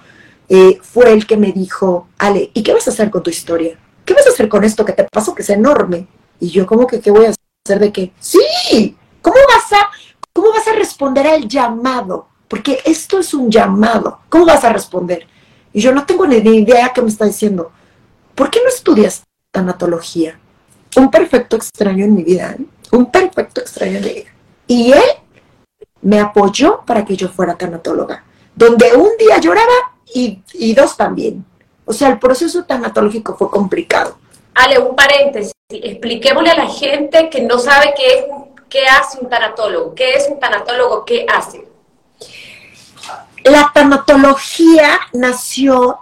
[0.49, 3.77] eh, fue el que me dijo, Ale, ¿y qué vas a hacer con tu historia?
[4.03, 6.07] ¿Qué vas a hacer con esto que te pasó, que es enorme?
[6.39, 7.33] Y yo, como que qué voy a
[7.65, 8.11] hacer de qué?
[8.19, 9.89] Sí, ¿cómo vas a
[10.35, 12.27] ¿Cómo vas a responder al llamado?
[12.49, 14.19] Porque esto es un llamado.
[14.27, 15.25] ¿Cómo vas a responder?
[15.71, 17.71] Y yo no tengo ni idea qué me está diciendo.
[18.35, 20.37] ¿Por qué no estudias tanatología?
[20.97, 22.65] Un perfecto extraño en mi vida, ¿eh?
[22.95, 24.29] Un perfecto extraño mi vida.
[24.67, 25.03] Y él
[26.01, 28.23] me apoyó para que yo fuera tanatóloga,
[28.55, 31.45] donde un día lloraba y, y dos también.
[31.85, 34.17] O sea, el proceso tanatológico fue complicado.
[34.53, 35.53] Ale, un paréntesis.
[35.69, 38.25] Expliquémosle a la gente que no sabe qué es
[38.75, 39.95] ¿Qué hace un tanatólogo?
[39.95, 41.05] ¿Qué es un tanatólogo?
[41.05, 41.65] ¿Qué hace?
[43.43, 45.99] La tanatología nació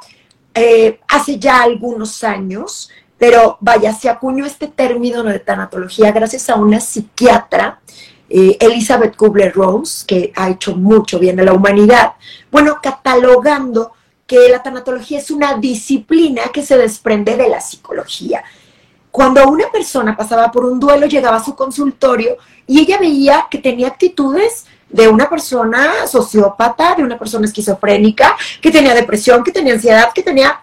[0.56, 2.90] eh, hace ya algunos años,
[3.26, 7.80] pero vaya, se acuñó este término de tanatología gracias a una psiquiatra,
[8.30, 12.16] eh, Elizabeth Kubler-Rose, que ha hecho mucho bien a la humanidad,
[12.52, 13.94] bueno, catalogando
[14.28, 18.44] que la tanatología es una disciplina que se desprende de la psicología.
[19.10, 22.36] Cuando una persona pasaba por un duelo, llegaba a su consultorio
[22.68, 28.70] y ella veía que tenía actitudes de una persona sociópata, de una persona esquizofrénica, que
[28.70, 30.63] tenía depresión, que tenía ansiedad, que tenía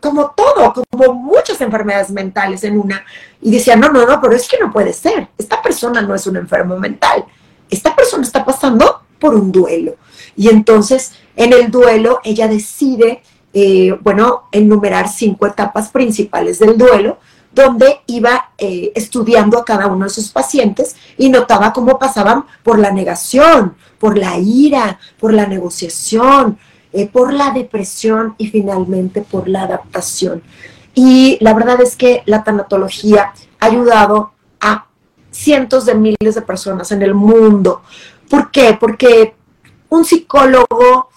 [0.00, 3.04] como todo, como muchas enfermedades mentales en una.
[3.40, 5.28] Y decía, no, no, no, pero es que no puede ser.
[5.38, 7.24] Esta persona no es un enfermo mental.
[7.68, 9.96] Esta persona está pasando por un duelo.
[10.36, 17.18] Y entonces, en el duelo, ella decide eh, bueno, enumerar cinco etapas principales del duelo,
[17.52, 22.78] donde iba eh, estudiando a cada uno de sus pacientes y notaba cómo pasaban por
[22.78, 26.58] la negación, por la ira, por la negociación,
[26.92, 30.42] eh, por la depresión y finalmente por la adaptación.
[30.94, 34.86] Y la verdad es que la tanatología ha ayudado a
[35.30, 37.82] cientos de miles de personas en el mundo.
[38.28, 38.76] ¿Por qué?
[38.78, 39.34] Porque
[39.88, 41.10] un psicólogo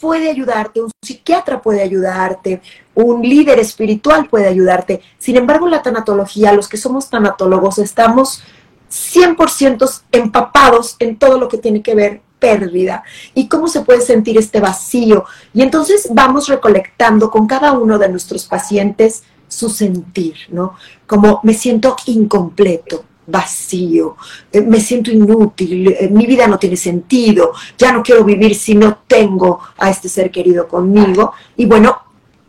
[0.00, 2.62] puede ayudarte, un psiquiatra puede ayudarte,
[2.94, 5.02] un líder espiritual puede ayudarte.
[5.18, 8.42] Sin embargo, la tanatología, los que somos tanatólogos, estamos
[8.90, 14.36] 100% empapados en todo lo que tiene que ver pérdida y cómo se puede sentir
[14.38, 15.24] este vacío.
[15.54, 20.74] Y entonces vamos recolectando con cada uno de nuestros pacientes su sentir, ¿no?
[21.06, 24.16] Como me siento incompleto, vacío,
[24.52, 28.74] eh, me siento inútil, eh, mi vida no tiene sentido, ya no quiero vivir si
[28.74, 31.32] no tengo a este ser querido conmigo.
[31.56, 31.98] Y bueno,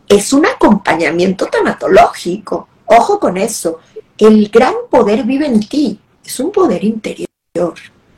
[0.08, 2.68] es un acompañamiento tanatológico.
[2.86, 3.78] Ojo con eso.
[4.18, 5.98] El gran poder vive en ti.
[6.24, 7.28] Es un poder interior.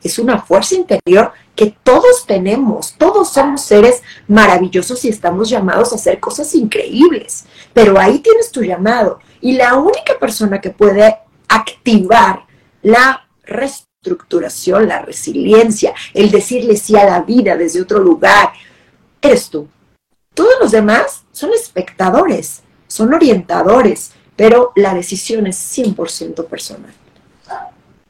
[0.05, 2.95] Es una fuerza interior que todos tenemos.
[2.99, 7.47] Todos somos seres maravillosos y estamos llamados a hacer cosas increíbles.
[7.73, 9.19] Pero ahí tienes tu llamado.
[9.41, 11.17] Y la única persona que puede
[11.49, 12.45] activar
[12.83, 18.53] la reestructuración, la resiliencia, el decirle sí a la vida desde otro lugar,
[19.23, 19.69] eres tú.
[20.35, 26.93] Todos los demás son espectadores, son orientadores, pero la decisión es 100% personal.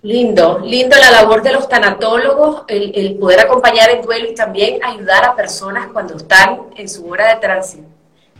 [0.04, 5.24] Lindo, lindo la labor de los tanatólogos, el, poder acompañar el duelo y también ayudar
[5.24, 7.82] a personas cuando están en su hora de,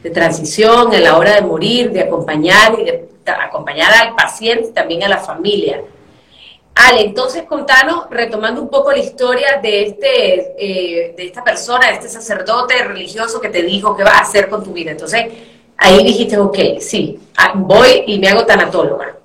[0.02, 4.72] de transición, en la hora de morir, de acompañar y de acompañar al paciente y
[4.72, 5.80] también a la familia.
[6.74, 11.94] Ale, entonces contanos, retomando un poco la historia de, este, eh, de esta persona, de
[11.94, 14.90] este sacerdote religioso que te dijo qué va a hacer con tu vida.
[14.90, 15.32] Entonces,
[15.78, 19.23] ahí dijiste, ok, sí, ah, voy y me hago tanatóloga.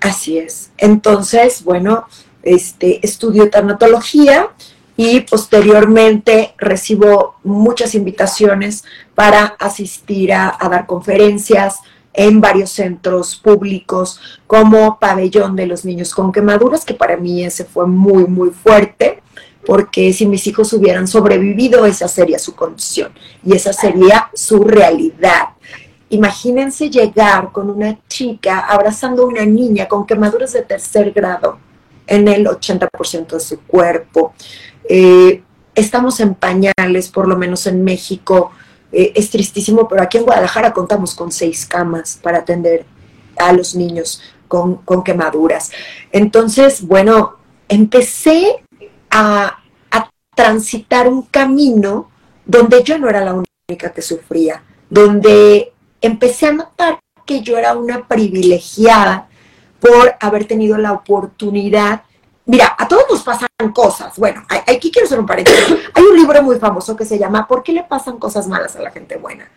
[0.00, 0.70] Así es.
[0.78, 2.06] Entonces, bueno,
[2.42, 4.50] este, estudio tanatología
[4.96, 8.84] y posteriormente recibo muchas invitaciones
[9.14, 11.80] para asistir a dar conferencias,
[12.18, 17.64] en varios centros públicos como Pabellón de los Niños con Quemaduras, que para mí ese
[17.64, 19.22] fue muy, muy fuerte,
[19.64, 23.12] porque si mis hijos hubieran sobrevivido, esa sería su condición
[23.44, 25.50] y esa sería su realidad.
[26.10, 31.58] Imagínense llegar con una chica abrazando a una niña con quemaduras de tercer grado
[32.06, 34.32] en el 80% de su cuerpo.
[34.88, 35.42] Eh,
[35.74, 38.50] estamos en pañales, por lo menos en México,
[38.90, 42.86] eh, es tristísimo, pero aquí en Guadalajara contamos con seis camas para atender
[43.36, 45.70] a los niños con, quemaduras.
[46.10, 47.36] Entonces, bueno,
[47.68, 48.64] empecé
[49.10, 49.58] a,
[49.90, 52.10] a transitar un camino
[52.46, 53.34] donde yo no era la
[53.68, 59.28] única que sufría, donde empecé a notar que yo era una privilegiada
[59.80, 62.02] por haber tenido la oportunidad
[62.48, 64.18] Mira, a todos nos pasan cosas.
[64.18, 65.76] Bueno, aquí quiero hacer un paréntesis.
[65.92, 68.80] Hay un libro muy famoso que se llama ¿Por qué le pasan cosas malas a
[68.80, 69.50] la gente buena?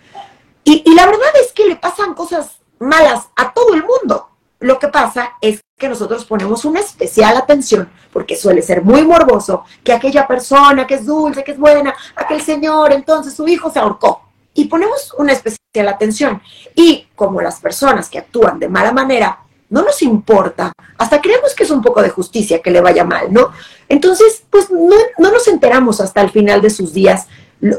[0.65, 4.27] Y, la verdad es que le pasan cosas malas a todo el mundo.
[4.59, 9.63] Lo que pasa es que nosotros ponemos una especial atención, porque suele ser muy morboso,
[9.85, 13.79] que aquella persona que es dulce, que es buena, aquel señor, entonces su hijo se
[13.79, 14.21] ahorcó.
[14.53, 16.41] Y ponemos una especial atención.
[16.75, 19.39] Y como las personas que actúan de mala manera
[19.71, 23.31] no nos importa, hasta creemos que es un poco de justicia que le vaya mal,
[23.31, 23.51] ¿no?
[23.87, 27.27] Entonces, pues no, nos enteramos hasta el final de sus días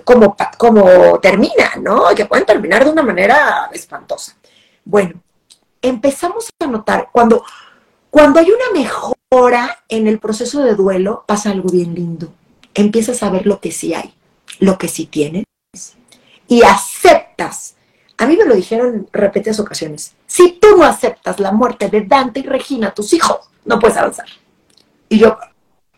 [0.02, 2.06] cómo, cómo termina, ¿no?
[2.16, 4.34] Que pueden terminar de una manera espantosa.
[4.86, 5.20] Bueno,
[5.82, 7.44] empezamos a notar, cuando,
[8.08, 12.32] cuando hay una mejora en el proceso de duelo, pasa algo bien lindo.
[12.72, 14.14] Empiezas a ver lo que sí hay,
[14.60, 15.44] lo que sí tienes,
[16.52, 17.76] y aceptas
[18.18, 20.14] a mí me lo dijeron repetidas ocasiones.
[20.26, 24.26] Si tú no aceptas la muerte de Dante y Regina, tus hijos, no puedes avanzar.
[25.08, 25.36] Y yo,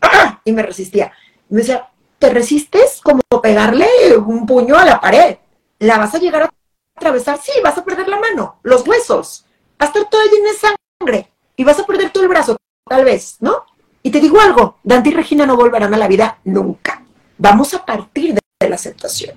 [0.01, 0.41] ¡ah!
[0.43, 1.11] y me resistía.
[1.49, 3.87] me decía, ¿te resistes como pegarle
[4.17, 5.37] un puño a la pared?
[5.77, 6.53] ¿La vas a llegar a
[6.97, 7.39] atravesar?
[7.39, 9.45] Sí, vas a perder la mano, los huesos,
[9.79, 12.57] va a estar todo lleno de sangre y vas a perder todo el brazo,
[12.89, 13.65] tal vez, ¿no?
[14.01, 17.03] Y te digo algo, Dante y Regina no volverán a la vida nunca.
[17.37, 19.35] Vamos a partir de la aceptación,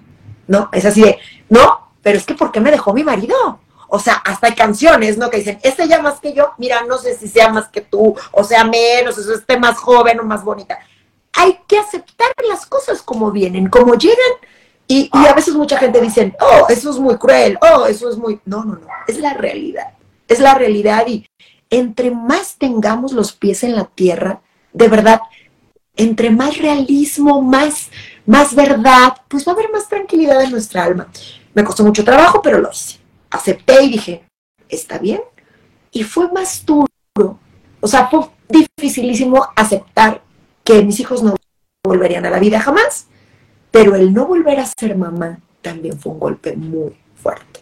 [0.49, 0.68] ¿no?
[0.72, 1.18] Es así de,
[1.49, 3.61] no, pero es que ¿por qué me dejó mi marido?
[3.88, 5.30] O sea, hasta hay canciones, ¿no?
[5.30, 8.14] Que dicen, este ya más que yo, mira, no sé si sea más que tú,
[8.32, 10.78] o sea, menos, o esté más joven o más bonita.
[11.32, 14.32] Hay que aceptar las cosas como vienen, como llegan.
[14.90, 18.40] Y a veces mucha gente dice, oh, eso es muy cruel, oh, eso es muy...
[18.46, 19.92] No, no, no, es la realidad.
[20.26, 21.26] Es la realidad y
[21.70, 24.40] entre más tengamos los pies en la tierra,
[24.72, 25.20] de verdad,
[25.99, 27.90] entre más realismo, más,
[28.24, 31.09] más verdad, pues va a haber más tranquilidad en nuestra alma.
[31.55, 32.99] Me costó mucho trabajo, pero lo hice.
[33.30, 34.24] Acepté y dije,
[34.68, 35.20] está bien.
[35.90, 37.38] Y fue más duro.
[37.80, 40.22] O sea, fue dificilísimo aceptar
[40.62, 41.34] que mis hijos no
[41.84, 43.09] volverían a la vida jamás.
[43.72, 47.61] Pero el no volver a ser mamá también fue un golpe muy fuerte.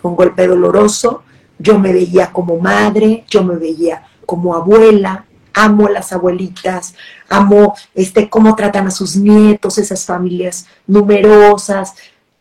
[0.00, 1.22] Fue un golpe doloroso.
[1.58, 6.94] Yo me veía como madre, yo me veía como abuela, amo a las abuelitas,
[7.36, 11.94] amo este, cómo tratan a sus nietos, esas familias numerosas.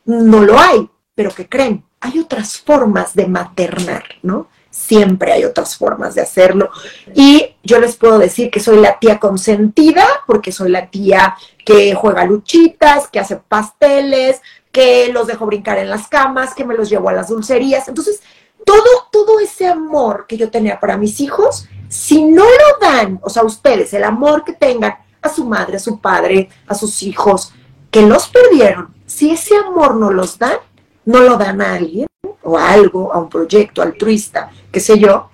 [0.06, 4.48] No lo hay, pero que creen, hay otras formas de maternar, ¿no?
[4.70, 6.70] Siempre hay otras formas de hacerlo.
[7.14, 11.94] Y yo les puedo decir que soy la tía consentida, porque soy la tía que
[11.94, 14.42] juega luchitas, que hace pasteles,
[14.74, 17.88] que los dejo brincar en las camas, que me los llevo a las dulcerías.
[17.88, 18.22] Entonces,
[18.66, 23.30] todo, todo ese amor que yo tenía para mis hijos, si no lo dan, o
[23.30, 27.54] sea, ustedes, el amor que tengan a su madre, a su padre, a sus hijos,
[27.92, 30.58] que los perdieron, si ese amor no los dan,
[31.06, 32.08] no lo dan a alguien
[32.42, 35.30] o a algo, a un proyecto altruista, qué sé yo,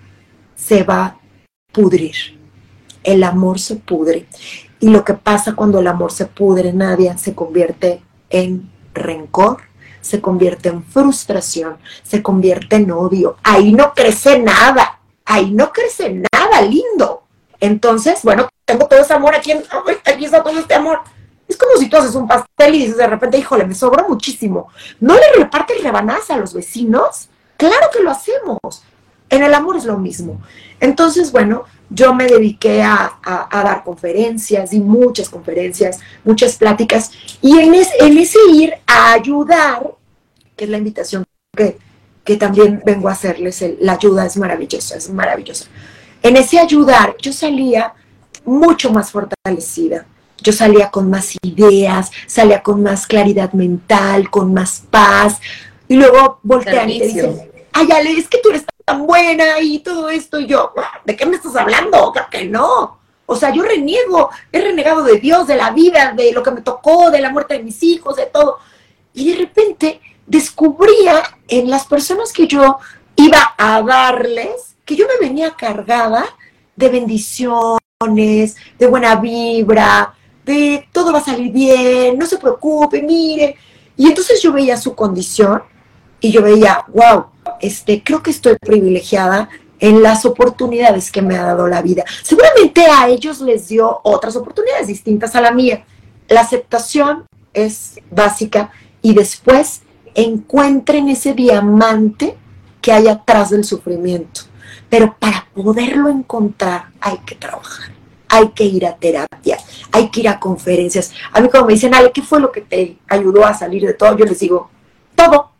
[0.54, 1.20] se va a
[1.72, 2.38] pudrir.
[3.04, 4.28] El amor se pudre.
[4.82, 9.62] Y lo que pasa cuando el amor se pudre, Nadia, se convierte en rencor,
[10.02, 13.38] se convierte en frustración, se convierte en odio.
[13.44, 17.24] Ahí no crece nada, ahí no crece nada lindo.
[17.60, 19.64] Entonces, bueno, tengo todo ese amor aquí, en,
[20.06, 21.00] aquí está todo este amor.
[21.48, 24.70] Es como si tú haces un pastel y dices de repente, híjole, me sobró muchísimo.
[25.00, 27.30] ¿No le repartes rebanadas a los vecinos?
[27.58, 28.84] Claro que lo hacemos.
[29.30, 30.42] En el amor es lo mismo.
[30.80, 33.20] Entonces, bueno, yo me dediqué a,
[33.52, 39.96] dar conferencias, y muchas conferencias, muchas pláticas, y en, en, ese ir a ayudar,
[40.56, 41.78] que es la invitación que,
[42.24, 45.66] que también vengo a hacerles, la ayuda es maravillosa, es maravillosa.
[46.22, 47.94] En ese ayudar, yo salía
[48.46, 50.06] mucho más fortalecida,
[50.38, 55.40] yo salía con más ideas, salía con más claridad mental, con más paz,
[55.88, 59.80] y luego voltean y te dicen, ay, Ale, es que tú eres tan buena y
[59.80, 60.40] todo esto.
[60.40, 60.74] Y yo,
[61.06, 62.12] ¿de qué me estás hablando?
[62.12, 63.00] Creo que no.
[63.26, 66.62] O sea, yo reniego, he renegado de Dios, de la vida, de lo que me
[66.62, 68.58] tocó, de la muerte de mis hijos, de todo.
[69.14, 72.80] Y de repente descubría en las personas que yo
[73.16, 76.26] iba a darles, que yo me venía cargada
[76.76, 83.56] de bendiciones, de buena vibra, de todo va a salir bien, no se preocupe, mire.
[83.96, 85.62] Y entonces yo veía su condición
[86.20, 87.26] y yo veía, wow,
[87.62, 89.48] este, creo que estoy privilegiada
[89.80, 92.04] en las oportunidades que me ha dado la vida.
[92.24, 95.86] Seguramente a ellos les dio otras oportunidades distintas a la mía.
[96.30, 98.72] La aceptación es básica
[99.04, 99.84] y después
[100.16, 102.36] encuentren ese diamante
[102.82, 104.49] que hay atrás del sufrimiento.
[104.90, 107.92] Pero para poderlo encontrar hay que trabajar,
[108.28, 109.58] hay que ir a terapia,
[109.92, 111.14] hay que ir a conferencias.
[111.32, 113.94] A mí cuando me dicen, Ale, ¿qué fue lo que te ayudó a salir de
[113.94, 114.18] todo?
[114.18, 114.70] Yo les digo,
[115.16, 115.52] todo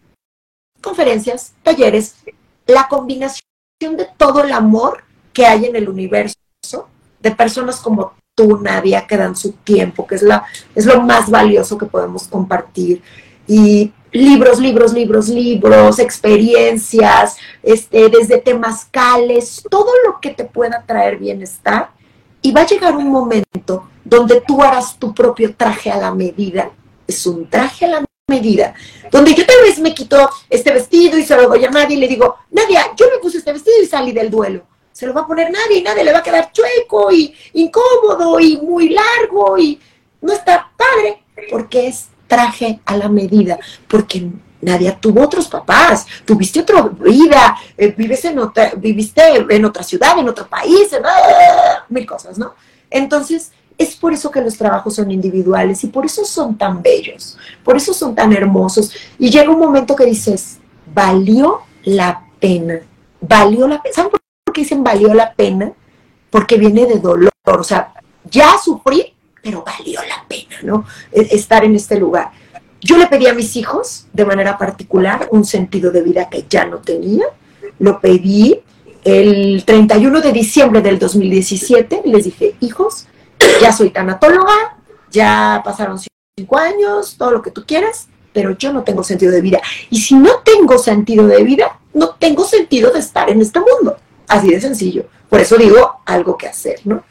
[0.82, 2.16] conferencias, talleres,
[2.66, 3.44] la combinación
[3.82, 5.04] de todo el amor
[5.34, 6.36] que hay en el universo,
[7.20, 10.46] de personas como tú, Nadia, que dan su tiempo, que es, la,
[10.76, 13.02] es lo más valioso que podemos compartir.
[13.48, 18.44] Y libros, libros, libros, libros, experiencias, este, desde
[18.92, 21.92] cales, todo lo que te pueda traer bienestar.
[22.42, 26.72] Y va a llegar un momento donde tú harás tu propio traje a la medida.
[27.06, 28.76] Es un traje a la medida,
[29.12, 32.00] donde yo tal vez me quito este vestido y se lo doy a nadie y
[32.00, 34.64] le digo, Nadia, yo me puse este vestido y salí del duelo.
[34.92, 38.40] Se lo va a poner nadie y nadie le va a quedar chueco y incómodo
[38.40, 39.80] y muy largo y
[40.22, 43.60] no está padre, porque es traje a la medida,
[43.90, 44.30] porque
[44.62, 50.18] Nadia tuvo otros papás, tuviste otra vida, eh, vives en otra, viviste en otra ciudad,
[50.18, 50.90] en otro país,
[51.90, 52.54] mil cosas, ¿no?
[52.90, 57.38] Entonces, es por eso que los trabajos son individuales y por eso son tan bellos,
[57.64, 58.92] por eso son tan hermosos.
[59.18, 60.60] Y llega un momento que dices,
[60.94, 62.82] valió la pena,
[63.22, 63.96] valió la pena.
[63.96, 65.72] ¿Saben por qué dicen valió la pena?
[66.30, 67.94] Porque viene de dolor, o sea,
[68.30, 69.14] ya sufrí,
[69.50, 70.86] pero valió la pena, ¿no?
[71.12, 72.32] E-, estar en este lugar.
[72.82, 76.66] Yo le pedí a mis hijos, de manera particular, un sentido de vida que ya
[76.66, 77.26] no tenía.
[77.80, 78.62] Lo pedí
[79.04, 82.04] el 31 de diciembre del 2017.
[82.06, 83.08] Les dije, hijos,
[83.60, 84.78] ya soy tanatóloga,
[85.10, 85.98] ya pasaron
[86.38, 89.60] cinco años, todo lo que tú quieras, pero yo no tengo sentido de vida.
[89.90, 93.98] Y si no tengo sentido de vida, no tengo sentido de estar en este mundo.
[94.28, 95.06] Así de sencillo.
[95.28, 97.04] Por eso digo algo que hacer, ¿no?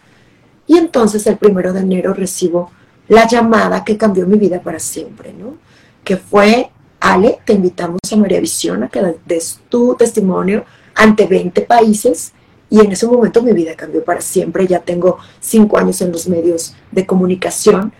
[0.68, 2.70] Y entonces el primero de enero recibo
[3.08, 5.56] la llamada que cambió mi vida para siempre, ¿no?
[6.04, 10.64] Que fue, Ale, te invitamos a María Visión a que des tu testimonio
[10.94, 12.32] ante 20 países
[12.70, 14.66] y en ese momento mi vida cambió para siempre.
[14.66, 17.92] Ya tengo cinco años en los medios de comunicación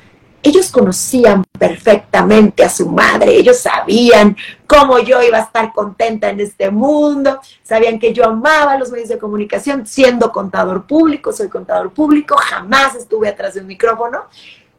[0.43, 4.36] ellos conocían perfectamente a su madre, ellos sabían
[4.66, 9.09] cómo yo iba a estar contenta en este mundo, sabían que yo amaba los medios
[9.09, 14.22] de comunicación, siendo contador público, soy contador público, jamás estuve atrás de un micrófono,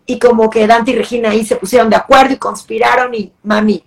[0.06, 3.84] y como que Dante y Regina ahí se pusieron de acuerdo y conspiraron y, mami,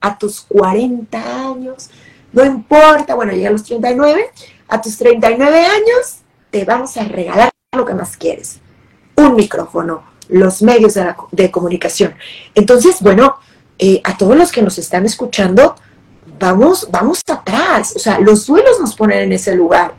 [0.00, 1.90] a tus 40 años,
[2.32, 4.30] no importa, bueno, llegué a los 39,
[4.68, 6.18] a tus 39 años
[6.50, 8.60] te vamos a regalar lo que más quieres,
[9.16, 10.94] un micrófono, los medios
[11.30, 12.14] de, comunicación.
[12.54, 13.36] Entonces, bueno,
[13.78, 15.76] eh, a todos los que nos están escuchando,
[16.38, 19.94] vamos, vamos atrás, o sea, los duelos nos ponen en ese lugar.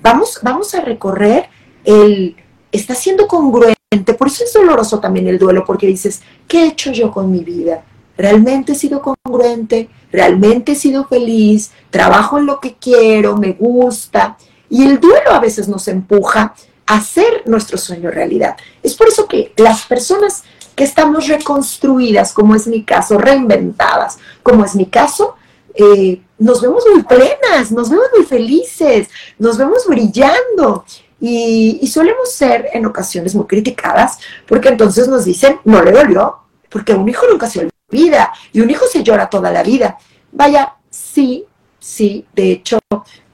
[0.00, 1.48] Vamos, vamos a recorrer
[1.84, 2.36] el,
[2.70, 6.92] está siendo congruente, por eso es doloroso también el duelo, porque dices, ¿qué he hecho
[6.92, 7.84] yo con mi vida?
[8.16, 9.88] ¿Realmente he sido congruente?
[10.10, 11.70] ¿Realmente he sido feliz?
[11.90, 13.36] ¿Trabajo en lo que quiero?
[13.36, 14.36] ¿Me gusta?
[14.68, 16.54] Y el duelo a veces nos empuja
[16.88, 18.56] hacer nuestro sueño realidad.
[18.82, 20.42] Es por eso que las personas
[20.74, 25.36] que estamos reconstruidas, como es mi caso, reinventadas, como es mi caso,
[25.74, 29.08] eh, nos vemos muy plenas, nos vemos muy felices,
[29.38, 30.84] nos vemos brillando.
[31.20, 36.36] Y, y, solemos ser en ocasiones muy criticadas porque entonces nos dicen, no le dolió,
[36.70, 39.98] porque un hijo nunca se olvida y un hijo se llora toda la vida.
[40.30, 41.44] Vaya, sí,
[41.80, 42.78] sí, de hecho,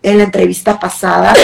[0.05, 1.35] en la entrevista pasada,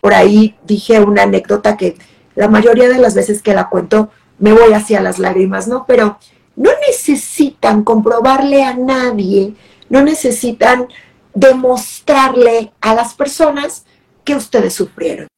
[0.00, 1.96] por ahí dije una anécdota que
[2.34, 5.84] la mayoría de las veces que la cuento me voy hacia las lágrimas, ¿no?
[5.86, 6.18] Pero
[6.56, 9.52] no necesitan comprobarle a nadie,
[9.90, 10.88] no necesitan
[11.34, 13.84] demostrarle a las personas
[14.24, 15.28] que ustedes sufrieron.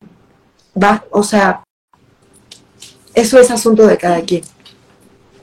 [0.81, 1.05] ¿Va?
[1.11, 1.65] O sea,
[3.15, 4.43] eso es asunto de cada quien.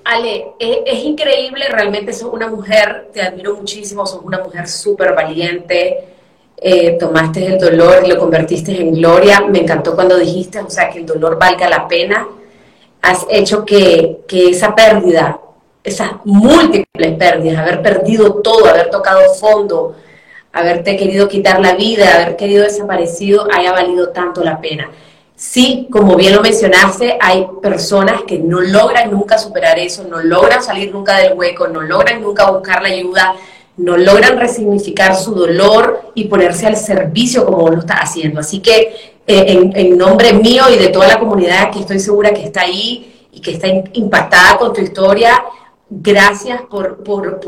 [0.05, 5.13] Ale, es, es increíble, realmente sos una mujer, te admiro muchísimo, sos una mujer súper
[5.13, 6.10] valiente,
[6.63, 9.41] eh, tomaste el dolor y lo convertiste en gloria.
[9.41, 12.27] Me encantó cuando dijiste, o sea, que el dolor valga la pena.
[13.01, 15.39] Has hecho que, que esa pérdida,
[15.83, 19.95] esas múltiples pérdidas, haber perdido todo, haber tocado fondo,
[20.53, 24.91] haberte querido quitar la vida, haber querido desaparecido, haya valido tanto la pena.
[25.35, 30.61] Sí, como bien lo mencionaste, hay personas que no logran nunca superar eso, no logran
[30.61, 33.33] salir nunca del hueco, no logran nunca buscar la ayuda,
[33.77, 38.39] no logran resignificar su dolor y ponerse al servicio como lo estás haciendo.
[38.39, 42.43] Así que eh, en, nombre mío y de toda la comunidad que estoy segura que
[42.43, 45.41] está ahí y que está impactada con tu historia,
[45.89, 46.99] gracias por,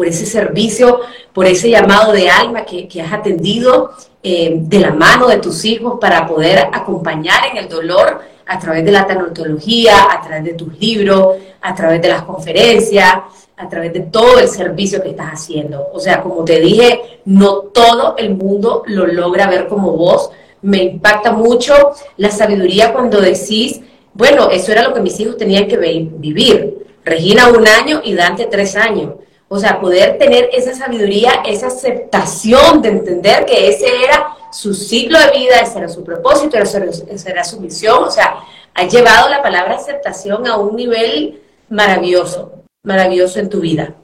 [0.05, 0.99] ese servicio,
[1.33, 5.97] por ese llamado de alma que, has atendido eh, de la mano de tus hijos
[5.99, 10.77] para poder acompañar en el dolor a través de la tanatología, a través de tus
[10.79, 13.15] libros, a través de las conferencias
[13.57, 15.87] a través de todo el servicio que estás haciendo.
[15.93, 20.31] O sea, como te dije, no todo el mundo lo logra ver como vos.
[20.61, 21.73] Me impacta mucho
[22.17, 23.81] la sabiduría cuando decís,
[24.13, 26.87] bueno, eso era lo que mis hijos tenían que vivir.
[27.03, 29.15] Regina un año y Dante tres años.
[29.49, 35.19] O sea, poder tener esa sabiduría, esa aceptación de entender que ese era su ciclo
[35.19, 38.03] de vida, ese era su propósito, esa era su misión.
[38.03, 38.37] O sea,
[38.73, 43.95] ha llevado la palabra aceptación a un nivel maravilloso maravilloso en tu vida.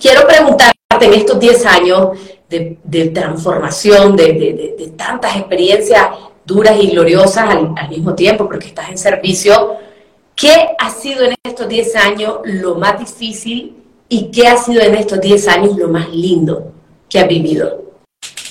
[0.00, 2.18] Quiero preguntarte en estos 10 años
[2.48, 6.06] de, transformación, de, tantas experiencias
[6.44, 9.76] duras y gloriosas al, mismo tiempo, porque estás en servicio,
[10.34, 13.76] ¿qué ha sido en estos 10 años lo más difícil
[14.08, 16.72] y qué ha sido en estos 10 años lo más lindo
[17.08, 17.82] que has vivido?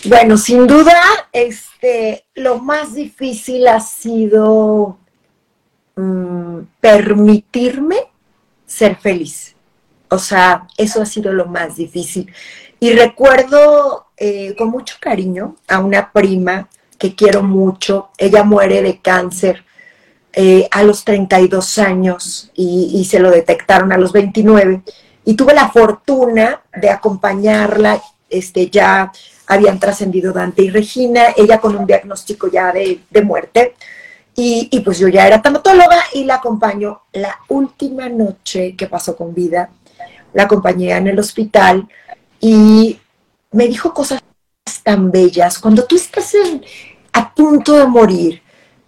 [0.05, 0.93] Bueno, sin duda,
[1.31, 4.97] este, lo más difícil ha sido
[5.95, 7.97] mm, permitirme
[8.65, 9.52] ser feliz
[10.13, 12.31] o sea, eso ha sido lo más difícil.
[12.79, 18.09] Y recuerdo eh, con mucho cariño a una prima que quiero mucho.
[18.17, 19.63] Ella muere de cáncer
[20.33, 24.83] eh, a los 32 años y, se lo detectaron a los 29.
[25.25, 28.01] Y tuve la fortuna de acompañarla.
[28.29, 29.11] Este, ya
[29.47, 33.75] habían trascendido Dante y Regina, ella con un diagnóstico ya de, muerte.
[34.35, 39.15] Y, y, pues yo ya era tanatóloga y la acompaño la última noche que pasó
[39.15, 39.69] con vida
[40.33, 41.87] la acompañé en el hospital
[42.39, 42.99] y
[43.51, 44.21] me dijo cosas
[44.83, 45.59] tan bellas.
[45.59, 46.33] Cuando tú estás
[47.13, 48.41] a punto de morir,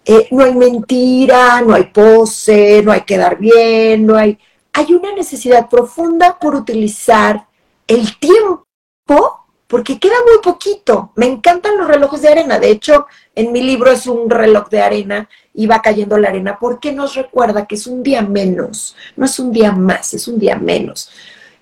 [0.04, 4.38] eh, no hay mentira, no hay pose, no hay quedar bien, no hay...
[4.72, 7.46] Hay una necesidad profunda por utilizar
[7.86, 11.12] el tiempo porque queda muy poquito.
[11.16, 12.58] Me encantan los relojes de arena.
[12.58, 16.58] De hecho, en mi libro es un reloj de arena y va cayendo la arena
[16.60, 20.38] porque nos recuerda que es un día menos, no es un día más, es un
[20.38, 21.10] día menos.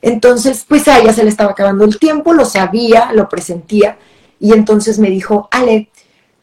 [0.06, 3.96] Entonces, pues a ella se le estaba acabando el tiempo, lo sabía, lo presentía,
[4.38, 5.88] y entonces me dijo, Ale,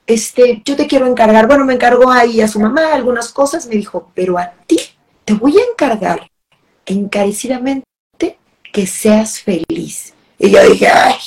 [0.08, 3.76] este, yo te quiero encargar, bueno, me encargó ahí a su mamá algunas cosas, me
[3.76, 4.80] dijo, pero a ti
[5.26, 6.28] te voy a encargar
[6.88, 7.86] encarecidamente
[8.74, 10.16] que seas feliz.
[10.40, 11.18] Y yo dije, ay,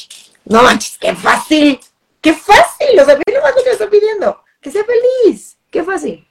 [0.45, 1.79] no manches, qué fácil,
[2.21, 6.27] qué fácil, o sea, mira lo que me está pidiendo, que sea feliz, qué fácil.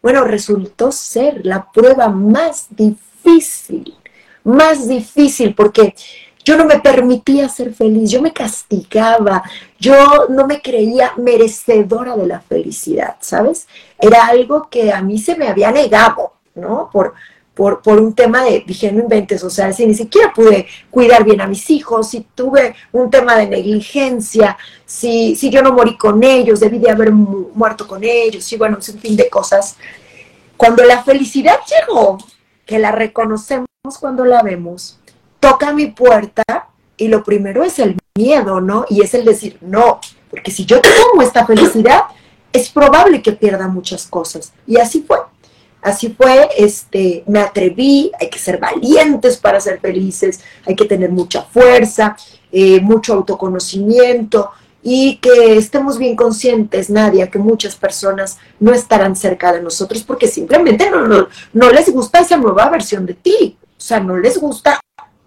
[0.00, 3.97] Bueno, resultó ser la prueba más difícil,
[4.48, 5.94] más difícil, porque
[6.44, 9.42] yo no me permitía ser feliz, yo me castigaba,
[9.78, 13.68] yo no me creía merecedora de la felicidad, ¿sabes?
[14.00, 16.88] Era algo que a mí se me había negado, ¿no?
[16.90, 17.12] Por,
[17.54, 21.24] por, por, un tema de, dije, no inventes, o sea, si ni siquiera pude cuidar
[21.24, 25.98] bien a mis hijos, si tuve un tema de negligencia, si, si yo no morí
[25.98, 29.76] con ellos, debí de haber muerto con ellos, y bueno, un fin de cosas.
[30.56, 32.16] Cuando la felicidad llegó,
[32.64, 34.98] que la reconocemos cuando la vemos,
[35.40, 36.42] toca mi puerta
[36.96, 38.84] y lo primero es el miedo, ¿no?
[38.90, 42.02] Y es el decir, no, porque si yo tomo esta felicidad,
[42.52, 44.52] es probable que pierda muchas cosas.
[44.66, 45.18] Y así fue.
[45.80, 51.10] Así fue, este, me atreví, hay que ser valientes para ser felices, hay que tener
[51.10, 52.16] mucha fuerza,
[52.50, 54.50] eh, mucho autoconocimiento
[54.82, 60.26] y que estemos bien conscientes, Nadia, que muchas personas no estarán cerca de nosotros porque
[60.26, 63.56] simplemente no, no, no les gusta esa nueva versión de ti,
[63.88, 64.80] sea, no les gusta.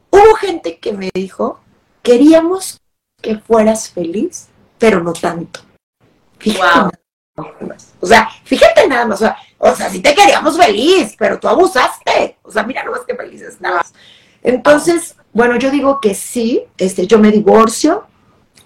[0.10, 1.60] Hubo gente que me dijo,
[2.04, 2.80] queríamos
[3.22, 5.62] que fueras feliz, pero no tanto.
[6.38, 7.02] Fíjate
[8.00, 9.22] o sea, fíjate nada más,
[9.58, 12.38] o sea, si te queríamos feliz, pero tú abusaste.
[12.44, 13.94] O sea, mira nomás que felices más.
[14.44, 18.06] Entonces, bueno, yo digo que sí, este, yo me divorcio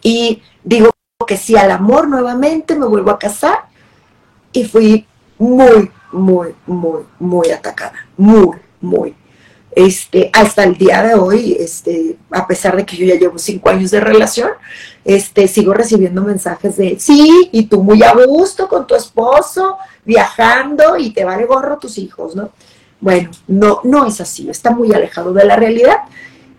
[0.02, 0.90] y digo
[1.28, 3.66] que sí al amor nuevamente, me vuelvo a casar
[4.52, 5.06] y fui
[5.38, 7.94] muy, muy, muy, muy atacada.
[8.18, 9.16] Muy, muy.
[9.76, 13.70] Este, hasta el día de hoy, este, a pesar de que yo ya llevo cinco
[13.70, 14.52] años de relación,
[15.04, 20.96] este, sigo recibiendo mensajes de, sí, y tú muy a gusto con tu esposo, viajando,
[20.98, 22.52] y te vale gorro tus hijos, ¿no?
[23.02, 25.98] Bueno, no, no es así, está muy alejado de la realidad,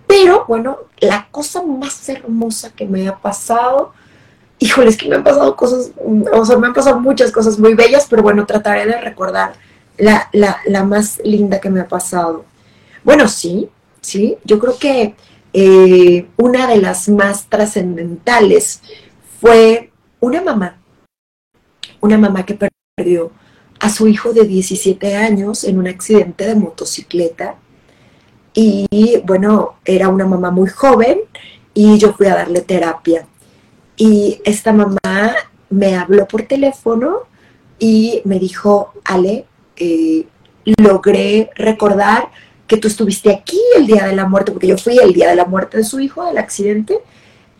[0.07, 3.95] pero bueno, la cosa más hermosa que me ha pasado,
[4.59, 5.91] híjole, es que me han pasado cosas,
[6.33, 9.55] o sea, me han pasado muchas cosas muy bellas, pero bueno, trataré de recordar
[9.97, 12.45] la, la, la más linda que me ha pasado.
[13.07, 13.69] Bueno, sí,
[14.01, 15.15] sí, yo creo que
[15.53, 18.83] eh, una de las más trascendentales
[19.41, 20.77] fue una mamá,
[22.01, 22.59] una mamá que
[22.97, 23.31] perdió
[23.79, 27.55] a su hijo de 17 años en un accidente de motocicleta.
[28.53, 31.21] Y bueno, era una mamá muy joven
[31.75, 33.29] y yo fui a darle terapia.
[33.97, 35.37] Y esta mamá
[35.71, 37.21] me habló por teléfono
[37.79, 39.47] y me dijo, Ale,
[39.77, 40.27] eh,
[40.65, 42.31] logré recordar
[42.67, 45.37] que tú estuviste aquí el día de la muerte, porque yo fui el día de
[45.37, 47.01] la muerte de su hijo, del accidente,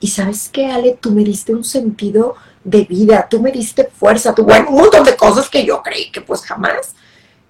[0.01, 2.35] y sabes qué, Ale, tú me diste un sentido
[2.65, 6.11] de vida, tú me diste fuerza, tú, bueno, un montón de cosas que yo creí
[6.11, 6.95] que pues jamás.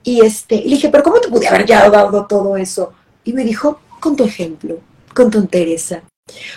[0.03, 2.93] Y este, le dije, pero ¿cómo te pude haber ya dado todo eso?
[3.25, 4.79] Y me dijo, con tu ejemplo,
[5.15, 6.03] con tu entereza.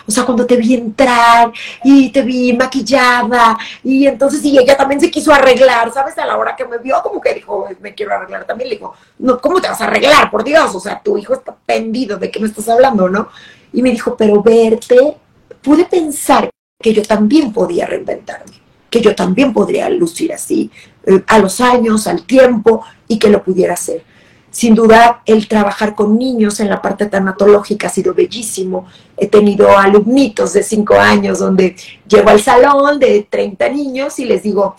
[0.07, 1.51] O sea, cuando te vi entrar
[1.83, 6.17] y te vi maquillada y entonces y ella también se quiso arreglar, ¿sabes?
[6.17, 8.69] A la hora que me vio, como que dijo, me quiero arreglar también.
[8.69, 10.31] Le dijo, no, ¿cómo te vas a arreglar?
[10.31, 13.29] Por Dios, o sea, tu hijo está pendido, ¿de qué me estás hablando, no?
[13.71, 15.17] Y me dijo, pero verte,
[15.61, 16.49] pude pensar
[16.81, 18.59] que yo también podía reinventarme,
[18.89, 20.71] que yo también podría lucir así,
[21.05, 24.03] eh, a los años, al tiempo, y que lo pudiera hacer.
[24.51, 28.87] Sin duda, el trabajar con niños en la parte tanatológica ha sido bellísimo.
[29.15, 31.75] He tenido alumnitos de 5 años donde
[32.07, 34.75] llego al salón de 30 niños y les digo,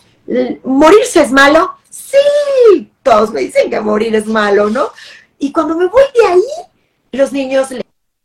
[0.65, 1.75] ¿morirse es malo?
[1.89, 4.91] Sí, todos me dicen que morir es malo, ¿no?
[5.39, 6.67] Y cuando me voy de ahí,
[7.13, 7.69] los niños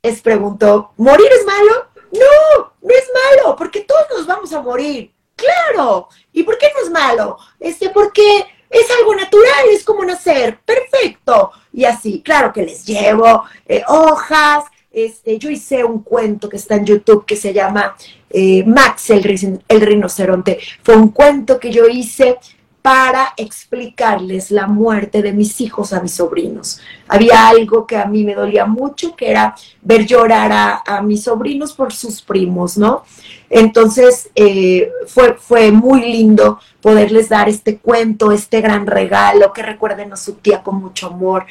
[0.01, 1.87] les pregunto, ¿morir es malo?
[2.11, 5.11] No, no es malo, porque todos nos vamos a morir.
[5.35, 6.07] Claro.
[6.31, 7.37] ¿Y por qué no es malo?
[7.59, 11.51] Este, porque es algo natural, es como nacer, perfecto.
[11.73, 14.65] Y así, claro que les llevo eh, hojas.
[14.91, 17.95] Este, yo hice un cuento que está en YouTube que se llama
[18.29, 20.59] eh, Max el, el rinoceronte.
[20.83, 22.37] Fue un cuento que yo hice
[22.85, 26.81] para explicarles la muerte de mis hijos a mis sobrinos.
[27.07, 31.73] Había algo que a mí me dolía mucho, que era ver llorar a, mis sobrinos
[31.73, 33.03] por sus primos, ¿no?
[33.49, 40.13] Entonces eh, fue, fue muy lindo poderles dar este cuento, este gran regalo, que recuerden
[40.13, 41.47] a su tía con mucho amor.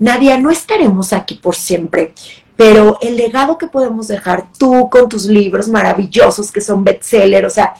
[0.00, 2.12] Nadia, no estaremos aquí por siempre,
[2.56, 7.50] pero el legado que podemos dejar tú con tus libros maravillosos que son bestseller, o
[7.50, 7.74] sea,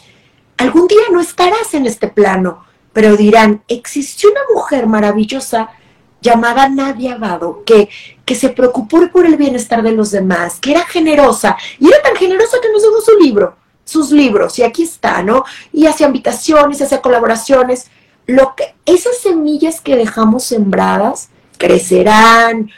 [0.57, 5.71] algún día no estarás en este plano pero dirán, existió una mujer maravillosa
[6.21, 7.89] llamada Nadia Abado, que,
[8.25, 12.17] que se preocupó por el bienestar de los demás, que era generosa, y era tan
[12.17, 15.45] generosa que nos dejó su libro, sus libros, y aquí está, ¿no?
[15.73, 17.91] Y hacía invitaciones, hacía colaboraciones,
[18.27, 21.29] lo que, esas semillas que dejamos sembradas,
[21.59, 22.71] crecerán,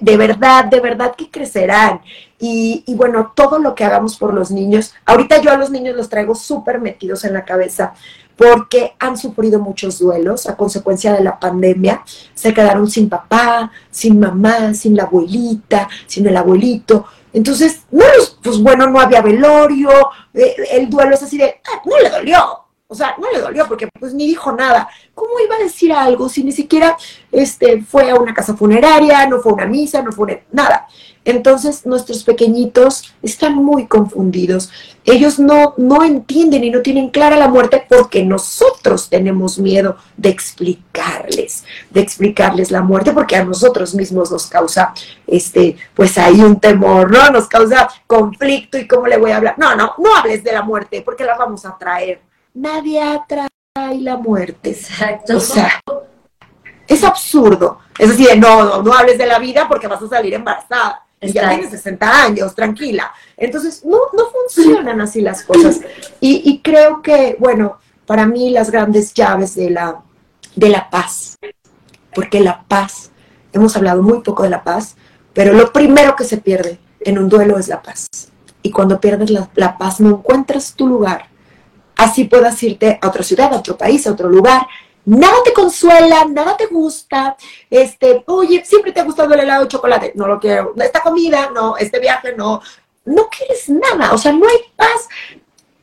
[0.00, 2.02] de verdad, de verdad que crecerán.
[2.38, 5.96] Y, y, bueno, todo lo que hagamos por los niños, ahorita yo a los niños
[5.96, 7.94] los traigo súper metidos en la cabeza
[8.38, 12.02] porque han sufrido muchos duelos a consecuencia de la pandemia.
[12.34, 17.06] Se quedaron sin papá, sin mamá, sin la abuelita, sin el abuelito.
[17.32, 18.04] Entonces, no,
[18.42, 19.90] pues bueno, no había velorio,
[20.32, 23.66] eh, el duelo es así de, ah, no le dolió, o sea, no le dolió
[23.66, 24.88] porque pues ni dijo nada.
[25.14, 26.96] ¿Cómo iba a decir algo si ni siquiera
[27.32, 30.86] este, fue a una casa funeraria, no fue a una misa, no fue nada?
[31.28, 34.70] Entonces nuestros pequeñitos están muy confundidos.
[35.04, 40.30] Ellos no, no entienden y no tienen clara la muerte porque nosotros tenemos miedo de
[40.30, 44.94] explicarles, de explicarles la muerte porque a nosotros mismos nos causa,
[45.26, 47.28] este, pues ahí un temor, ¿no?
[47.28, 49.56] Nos causa conflicto y cómo le voy a hablar.
[49.58, 52.22] No, no, no hables de la muerte porque la vamos a traer.
[52.54, 53.48] Nadie atrae
[54.00, 54.70] la muerte.
[54.70, 55.36] Exacto.
[55.36, 55.78] O sea,
[56.86, 57.80] es absurdo.
[57.98, 61.32] Es decir, no, no, no hables de la vida porque vas a salir embarazada y
[61.32, 63.12] ya tienes 60 años, tranquila.
[63.36, 65.80] Entonces, no, no funcionan así las cosas.
[66.20, 70.02] Y, creo que, bueno, para mí las grandes llaves de la,
[70.54, 71.36] de la paz,
[72.14, 73.10] porque la paz,
[73.52, 74.96] hemos hablado muy poco de la paz,
[75.32, 78.08] pero lo primero que se pierde en un duelo es la paz.
[78.62, 81.26] Y cuando pierdes la, la paz, no encuentras tu lugar.
[81.96, 84.66] Así puedas irte a otra ciudad, a otro país, a otro lugar,
[85.08, 87.36] nada te consuela, nada te gusta,
[87.70, 91.50] este, oye, siempre te ha gustado el helado de chocolate, no lo quiero, esta comida,
[91.50, 92.60] no, este viaje, no,
[93.06, 95.08] no quieres nada, o sea, no hay paz,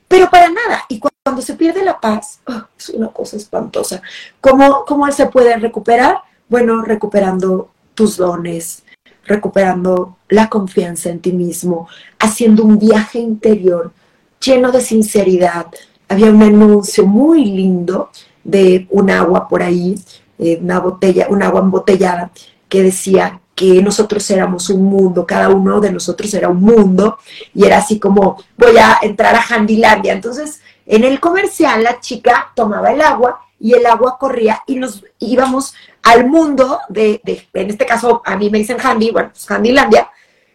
[0.07, 0.85] pero para nada.
[0.87, 4.01] Y cuando se pierde la paz, oh, es una cosa espantosa.
[4.39, 6.19] ¿Cómo, ¿Cómo se puede recuperar?
[6.47, 8.83] Bueno, recuperando tus dones,
[9.23, 13.91] recuperando la confianza en ti mismo, haciendo un viaje interior
[14.39, 15.65] lleno de sinceridad.
[16.07, 18.11] Había un anuncio muy lindo
[18.45, 19.99] de un agua por ahí,
[20.39, 22.31] eh, una botella, un agua embotellada,
[22.69, 27.17] que decía que nosotros éramos un mundo, cada uno de nosotros era un mundo,
[27.53, 30.13] y era así como, voy a entrar a Handilandia.
[30.13, 35.03] Entonces, en el comercial, la chica tomaba el agua y el agua corría y nos
[35.19, 35.73] íbamos
[36.03, 37.21] al mundo de,
[37.53, 40.09] en este caso, a mí me dicen Handy, bueno, pues Handilandia,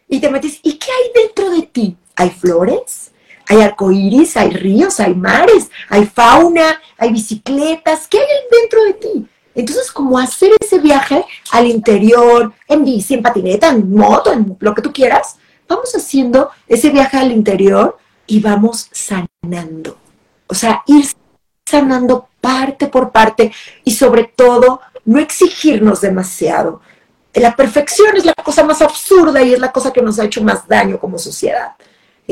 [0.09, 1.97] y te metes, ¿y qué hay dentro de ti?
[2.17, 3.10] ¿Hay flores?
[3.51, 8.07] Hay arcoíris, hay ríos, hay mares, hay fauna, hay bicicletas.
[8.07, 9.29] ¿Qué hay dentro de ti?
[9.57, 14.73] Entonces, como hacer ese viaje al interior, en bici, en patineta, en moto, en lo
[14.73, 15.37] que tú quieras,
[15.67, 17.99] vamos haciendo ese viaje al interior
[18.29, 19.97] y vamos sanando.
[20.47, 21.07] O sea, ir
[21.67, 23.51] sanando parte por parte
[23.83, 26.83] y sobre todo no exigirnos demasiado.
[27.35, 30.41] La perfección es la cosa más absurda y es la cosa que nos ha hecho
[30.45, 31.73] más daño como sociedad.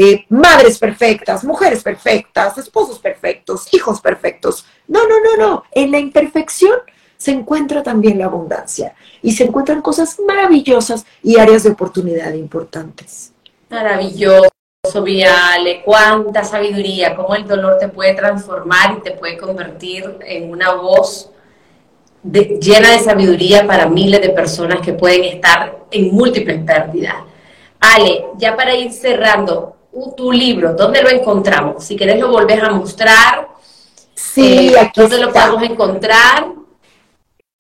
[0.01, 4.65] Eh, madres perfectas, mujeres perfectas, esposos perfectos, hijos perfectos.
[4.87, 5.65] No, no, no, no.
[5.73, 6.79] En la imperfección
[7.17, 13.33] se encuentra también la abundancia y se encuentran cosas maravillosas y áreas de oportunidad importantes.
[13.71, 14.53] Maravilloso,
[15.03, 20.75] Viale, cuánta sabiduría, cómo el dolor te puede transformar y te puede convertir en una
[20.75, 21.33] voz
[22.23, 27.17] llena de sabiduría para miles de personas que pueden estar en múltiples pérdidas.
[27.81, 29.78] Ale, ya para ir cerrando,
[30.17, 31.85] tu libro, ¿dónde lo encontramos?
[31.85, 33.49] Si querés lo volvés a mostrar.
[34.15, 36.47] Sí, eh, aquí ¿Dónde lo podemos encontrar?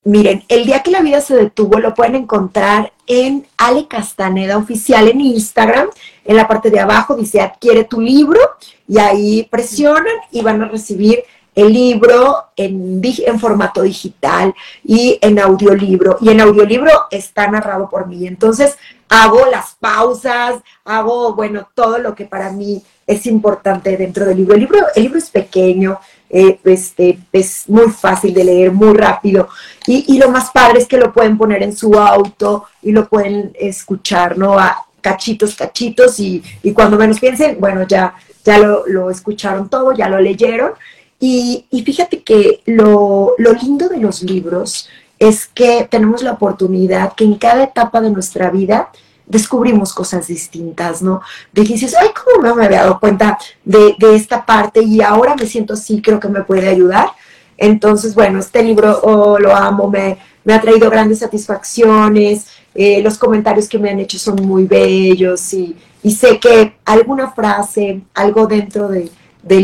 [0.04, 5.08] Miren, el día que la vida se detuvo lo pueden encontrar en Ale Castaneda Oficial
[5.08, 5.88] en Instagram.
[6.24, 8.40] En la parte de abajo dice adquiere tu libro
[8.86, 11.24] y ahí presionan y van a recibir
[11.54, 16.18] el libro en, en, formato digital y en audiolibro.
[16.20, 18.26] Y en audiolibro está narrado por mí.
[18.26, 18.76] Entonces,
[19.08, 24.54] hago las pausas, hago, bueno, todo lo que para mí es importante dentro del libro.
[24.54, 25.98] El libro, el libro es pequeño,
[26.30, 29.48] eh, este, es muy fácil de leer, muy rápido.
[29.86, 33.08] Y, y, lo más padre es que lo pueden poner en su auto y lo
[33.08, 34.58] pueden escuchar, ¿no?
[34.58, 39.92] A cachitos, cachitos, y, y cuando menos piensen, bueno, ya, ya lo, lo escucharon todo,
[39.92, 40.72] ya lo leyeron.
[41.20, 44.88] Y, y fíjate que lo, lo lindo de los libros
[45.18, 48.90] es que tenemos la oportunidad que en cada etapa de nuestra vida
[49.28, 51.20] descubrimos cosas distintas, ¿no?
[51.52, 55.46] De dices, ay, ¿cómo no me había dado cuenta de, esta parte y ahora me
[55.46, 57.10] siento así, creo que me puede ayudar?
[57.56, 60.18] Entonces, bueno, este libro oh, lo amo, me,
[60.50, 65.76] ha traído grandes satisfacciones, eh, los comentarios que me han hecho son muy bellos y,
[66.10, 69.10] sé que alguna frase, algo dentro del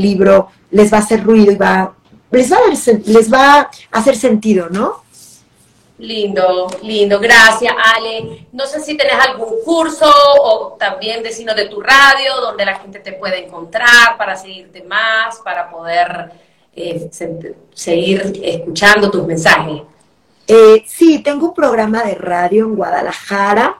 [0.02, 1.95] libro les va a hacer ruido y va,
[2.31, 2.59] les va,
[3.07, 5.05] les va a hacer sentido, ¿no?
[5.99, 8.49] Lindo, lindo, gracias Ale.
[8.53, 10.12] No sé si tenés algún curso
[10.43, 15.39] o también decirnos de tu radio, donde la gente te puede encontrar para seguirte más,
[15.45, 16.33] para poder
[16.75, 17.09] eh,
[17.72, 19.83] seguir escuchando tus mensajes.
[20.49, 23.79] Eh, sí, tengo un programa de radio en Guadalajara,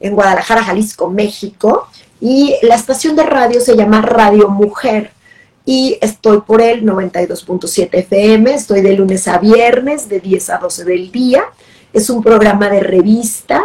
[0.00, 1.88] en Guadalajara, Jalisco, México,
[2.20, 5.12] y la estación de radio se llama Radio Mujer
[5.64, 10.84] y estoy por el 92.7 FM, estoy de lunes a viernes de 10 a 12
[10.84, 11.44] del día.
[11.92, 13.62] Es un programa de revista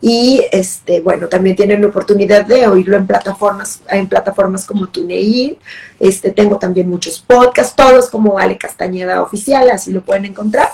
[0.00, 5.58] y este bueno, también tienen la oportunidad de oírlo en plataformas en plataformas como TuneIn.
[6.00, 10.68] Este tengo también muchos podcasts, todos como Ale Castañeda oficial, así lo pueden encontrar.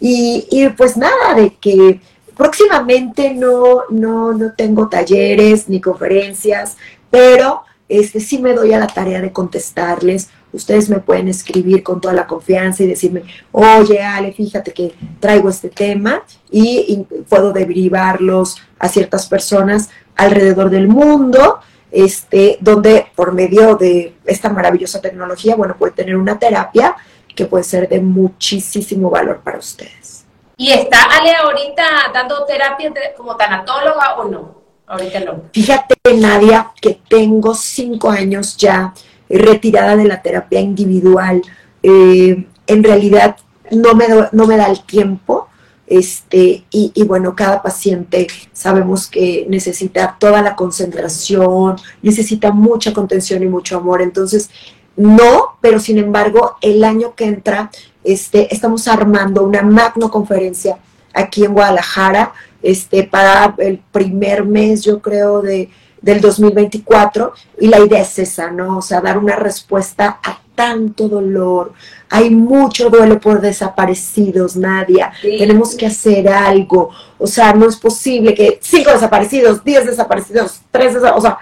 [0.00, 2.00] Y, y pues nada, de que
[2.36, 6.76] próximamente no, no, no tengo talleres ni conferencias,
[7.10, 10.30] pero este, sí me doy a la tarea de contestarles.
[10.52, 13.22] Ustedes me pueden escribir con toda la confianza y decirme,
[13.52, 20.88] oye Ale, fíjate que traigo este tema y, puedo derivarlos a ciertas personas alrededor del
[20.88, 21.58] mundo,
[21.90, 26.96] este, donde por medio de esta maravillosa tecnología, bueno, puede tener una terapia
[27.34, 30.24] que puede ser de muchísimo valor para ustedes.
[30.56, 34.63] ¿Y está Ale ahorita dando terapia como tanatóloga o no?
[34.86, 35.42] Ahorita no.
[35.52, 38.92] Fíjate, Nadia, que tengo cinco años ya
[39.28, 41.42] retirada de la terapia individual.
[41.82, 43.36] Eh, en realidad
[43.70, 45.48] no me, no me da el tiempo.
[45.86, 53.46] Este, y, bueno, cada paciente sabemos que necesita toda la concentración, necesita mucha contención y
[53.46, 54.00] mucho amor.
[54.00, 54.48] Entonces,
[54.96, 57.70] no, pero sin embargo, el año que entra,
[58.02, 60.78] este, estamos armando una magno conferencia
[61.12, 62.32] aquí en Guadalajara
[62.64, 65.68] este, para el primer mes, yo creo, de,
[66.00, 67.32] del 2024.
[67.60, 68.78] Y la idea es esa, ¿no?
[68.78, 71.72] O sea, dar una respuesta a tanto dolor.
[72.08, 75.12] Hay mucho duelo por desaparecidos, Nadia.
[75.20, 76.90] Tenemos que hacer algo.
[77.18, 81.18] O sea, no es posible que cinco desaparecidos, diez desaparecidos, tres desaparecidos.
[81.18, 81.38] O sea,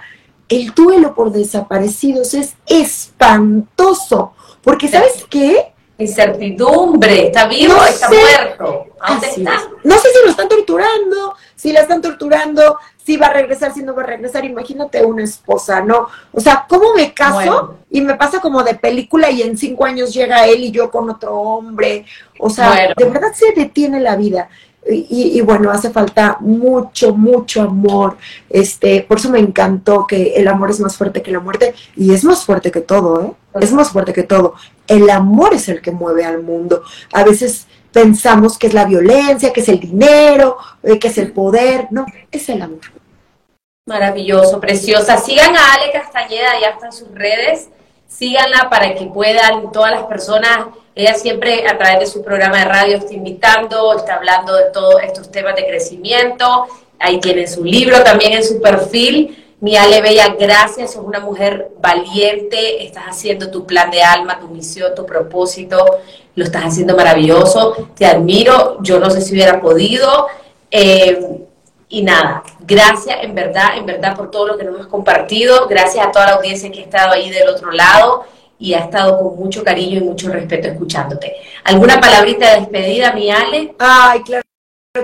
[0.49, 4.33] el duelo por desaparecidos es espantoso.
[4.61, 5.72] Porque, ¿sabes qué?
[5.97, 8.87] Incertidumbre, está vivo, está muerto.
[9.83, 13.83] No sé si lo están torturando, si la están torturando, si va a regresar, si
[13.83, 14.43] no va a regresar.
[14.45, 16.07] Imagínate una esposa, ¿no?
[16.31, 17.77] O sea, ¿cómo me caso?
[17.89, 21.09] Y me pasa como de película y en cinco años llega él y yo con
[21.09, 22.05] otro hombre.
[22.39, 24.49] O sea, de verdad se detiene la vida.
[24.85, 28.17] Y, bueno, hace falta mucho, mucho amor.
[28.49, 32.13] Este, por eso me encantó que el amor es más fuerte que la muerte y
[32.13, 33.31] es más fuerte que todo, ¿eh?
[33.61, 34.55] Es más fuerte que todo.
[34.87, 36.83] El amor es el que mueve al mundo.
[37.13, 41.31] A veces pensamos que es la violencia, que es el dinero, eh, que es el
[41.31, 41.87] poder.
[41.91, 42.81] No, es el amor.
[43.87, 45.17] Maravilloso, preciosa.
[45.17, 47.69] Sigan a Ale Castañeda, ya están sus redes.
[48.07, 52.65] Síganla para que puedan todas las personas ella siempre a través de su programa de
[52.65, 56.67] radio está invitando, está hablando de todos estos temas de crecimiento.
[56.99, 59.42] Ahí tiene su libro también en su perfil.
[59.63, 64.49] Mi Ale Bella, gracias, sos una mujer valiente, estás haciendo tu plan de alma, tu
[64.49, 66.01] misión, tu propósito,
[66.35, 70.27] lo estás haciendo maravilloso, te admiro, yo no sé si hubiera podido.
[70.69, 71.45] Eh,
[71.87, 76.05] y nada, gracias en verdad, en verdad por todo lo que nos hemos compartido, gracias
[76.05, 78.25] a toda la audiencia que ha estado ahí del otro lado
[78.59, 81.37] y ha estado con mucho cariño y mucho respeto escuchándote.
[81.63, 83.75] ¿Alguna palabrita de despedida, mi Ale?
[83.79, 84.43] Ay, claro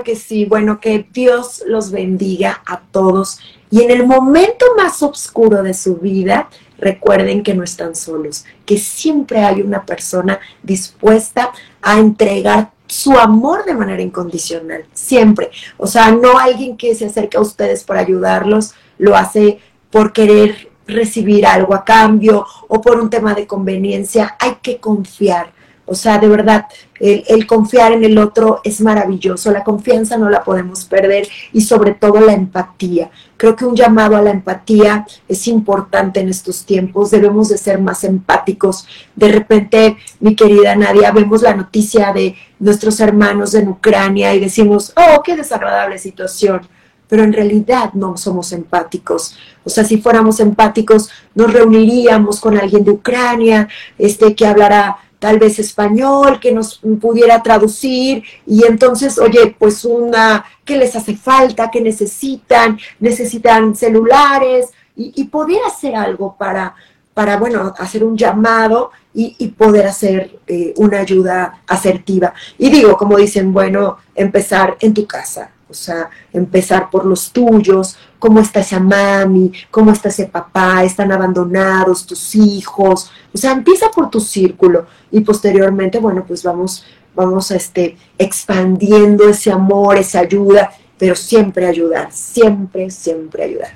[0.04, 0.44] que sí.
[0.44, 3.38] Bueno, que Dios los bendiga a todos.
[3.70, 6.48] Y en el momento más oscuro de su vida,
[6.78, 13.64] recuerden que no están solos, que siempre hay una persona dispuesta a entregar su amor
[13.64, 15.50] de manera incondicional, siempre.
[15.76, 19.60] O sea, no alguien que se acerca a ustedes para ayudarlos, lo hace
[19.90, 25.52] por querer recibir algo a cambio o por un tema de conveniencia, hay que confiar.
[25.90, 26.66] O sea, de verdad,
[27.00, 29.50] el, confiar en el otro es maravilloso.
[29.50, 33.10] La confianza no la podemos perder y sobre todo la empatía.
[33.36, 37.10] Creo que un llamado a la empatía es importante en estos tiempos.
[37.10, 38.86] Debemos de ser más empáticos.
[39.16, 44.92] De repente, mi querida Nadia, vemos la noticia de nuestros hermanos en Ucrania y decimos,
[44.96, 46.60] oh, qué desagradable situación
[47.08, 49.36] pero en realidad no somos empáticos.
[49.64, 53.68] O sea, si fuéramos empáticos, nos reuniríamos con alguien de Ucrania,
[53.98, 60.44] este, que hablara tal vez español, que nos pudiera traducir, y entonces, oye, pues una,
[60.64, 61.70] ¿qué les hace falta?
[61.70, 62.78] ¿Qué necesitan?
[62.98, 66.74] Necesitan celulares, y, poder hacer algo para,
[67.14, 72.34] para, bueno, hacer un llamado y, poder hacer eh, una ayuda asertiva.
[72.58, 77.96] Y digo, como dicen, bueno, empezar en tu casa, o sea, empezar por los tuyos,
[78.18, 83.90] cómo está esa mami, cómo está ese papá, están abandonados tus hijos, o sea, empieza
[83.90, 90.72] por tu círculo y posteriormente, bueno, pues vamos, vamos este, expandiendo ese amor, esa ayuda,
[90.98, 93.72] pero siempre ayudar, siempre, siempre ayudar.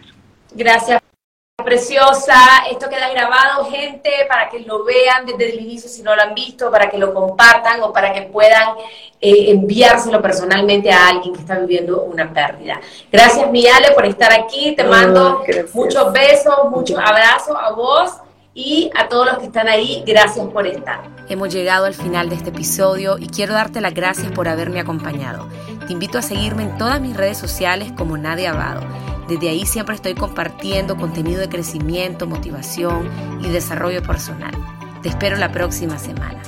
[0.54, 1.00] Gracias
[1.64, 2.34] preciosa.
[2.70, 6.34] Esto queda grabado, gente, para que lo vean desde el inicio si no lo han
[6.34, 8.76] visto, para que lo compartan o para que puedan
[9.20, 12.80] eh, enviárselo personalmente a alguien que está viviendo una pérdida.
[13.10, 14.74] Gracias, Miale, por estar aquí.
[14.76, 15.42] Te mando
[15.72, 18.12] muchos besos, muchos abrazos a vos
[18.54, 21.00] y a todos los que están ahí, gracias por estar.
[21.28, 25.48] Hemos llegado al final de este episodio y quiero darte las gracias por haberme acompañado.
[25.86, 28.82] Te invito a seguirme en todas mis redes sociales como Nadia Abado.
[29.28, 33.08] Desde ahí siempre estoy compartiendo contenido de crecimiento, motivación
[33.42, 34.52] y desarrollo personal.
[35.02, 36.42] Te espero la próxima semana.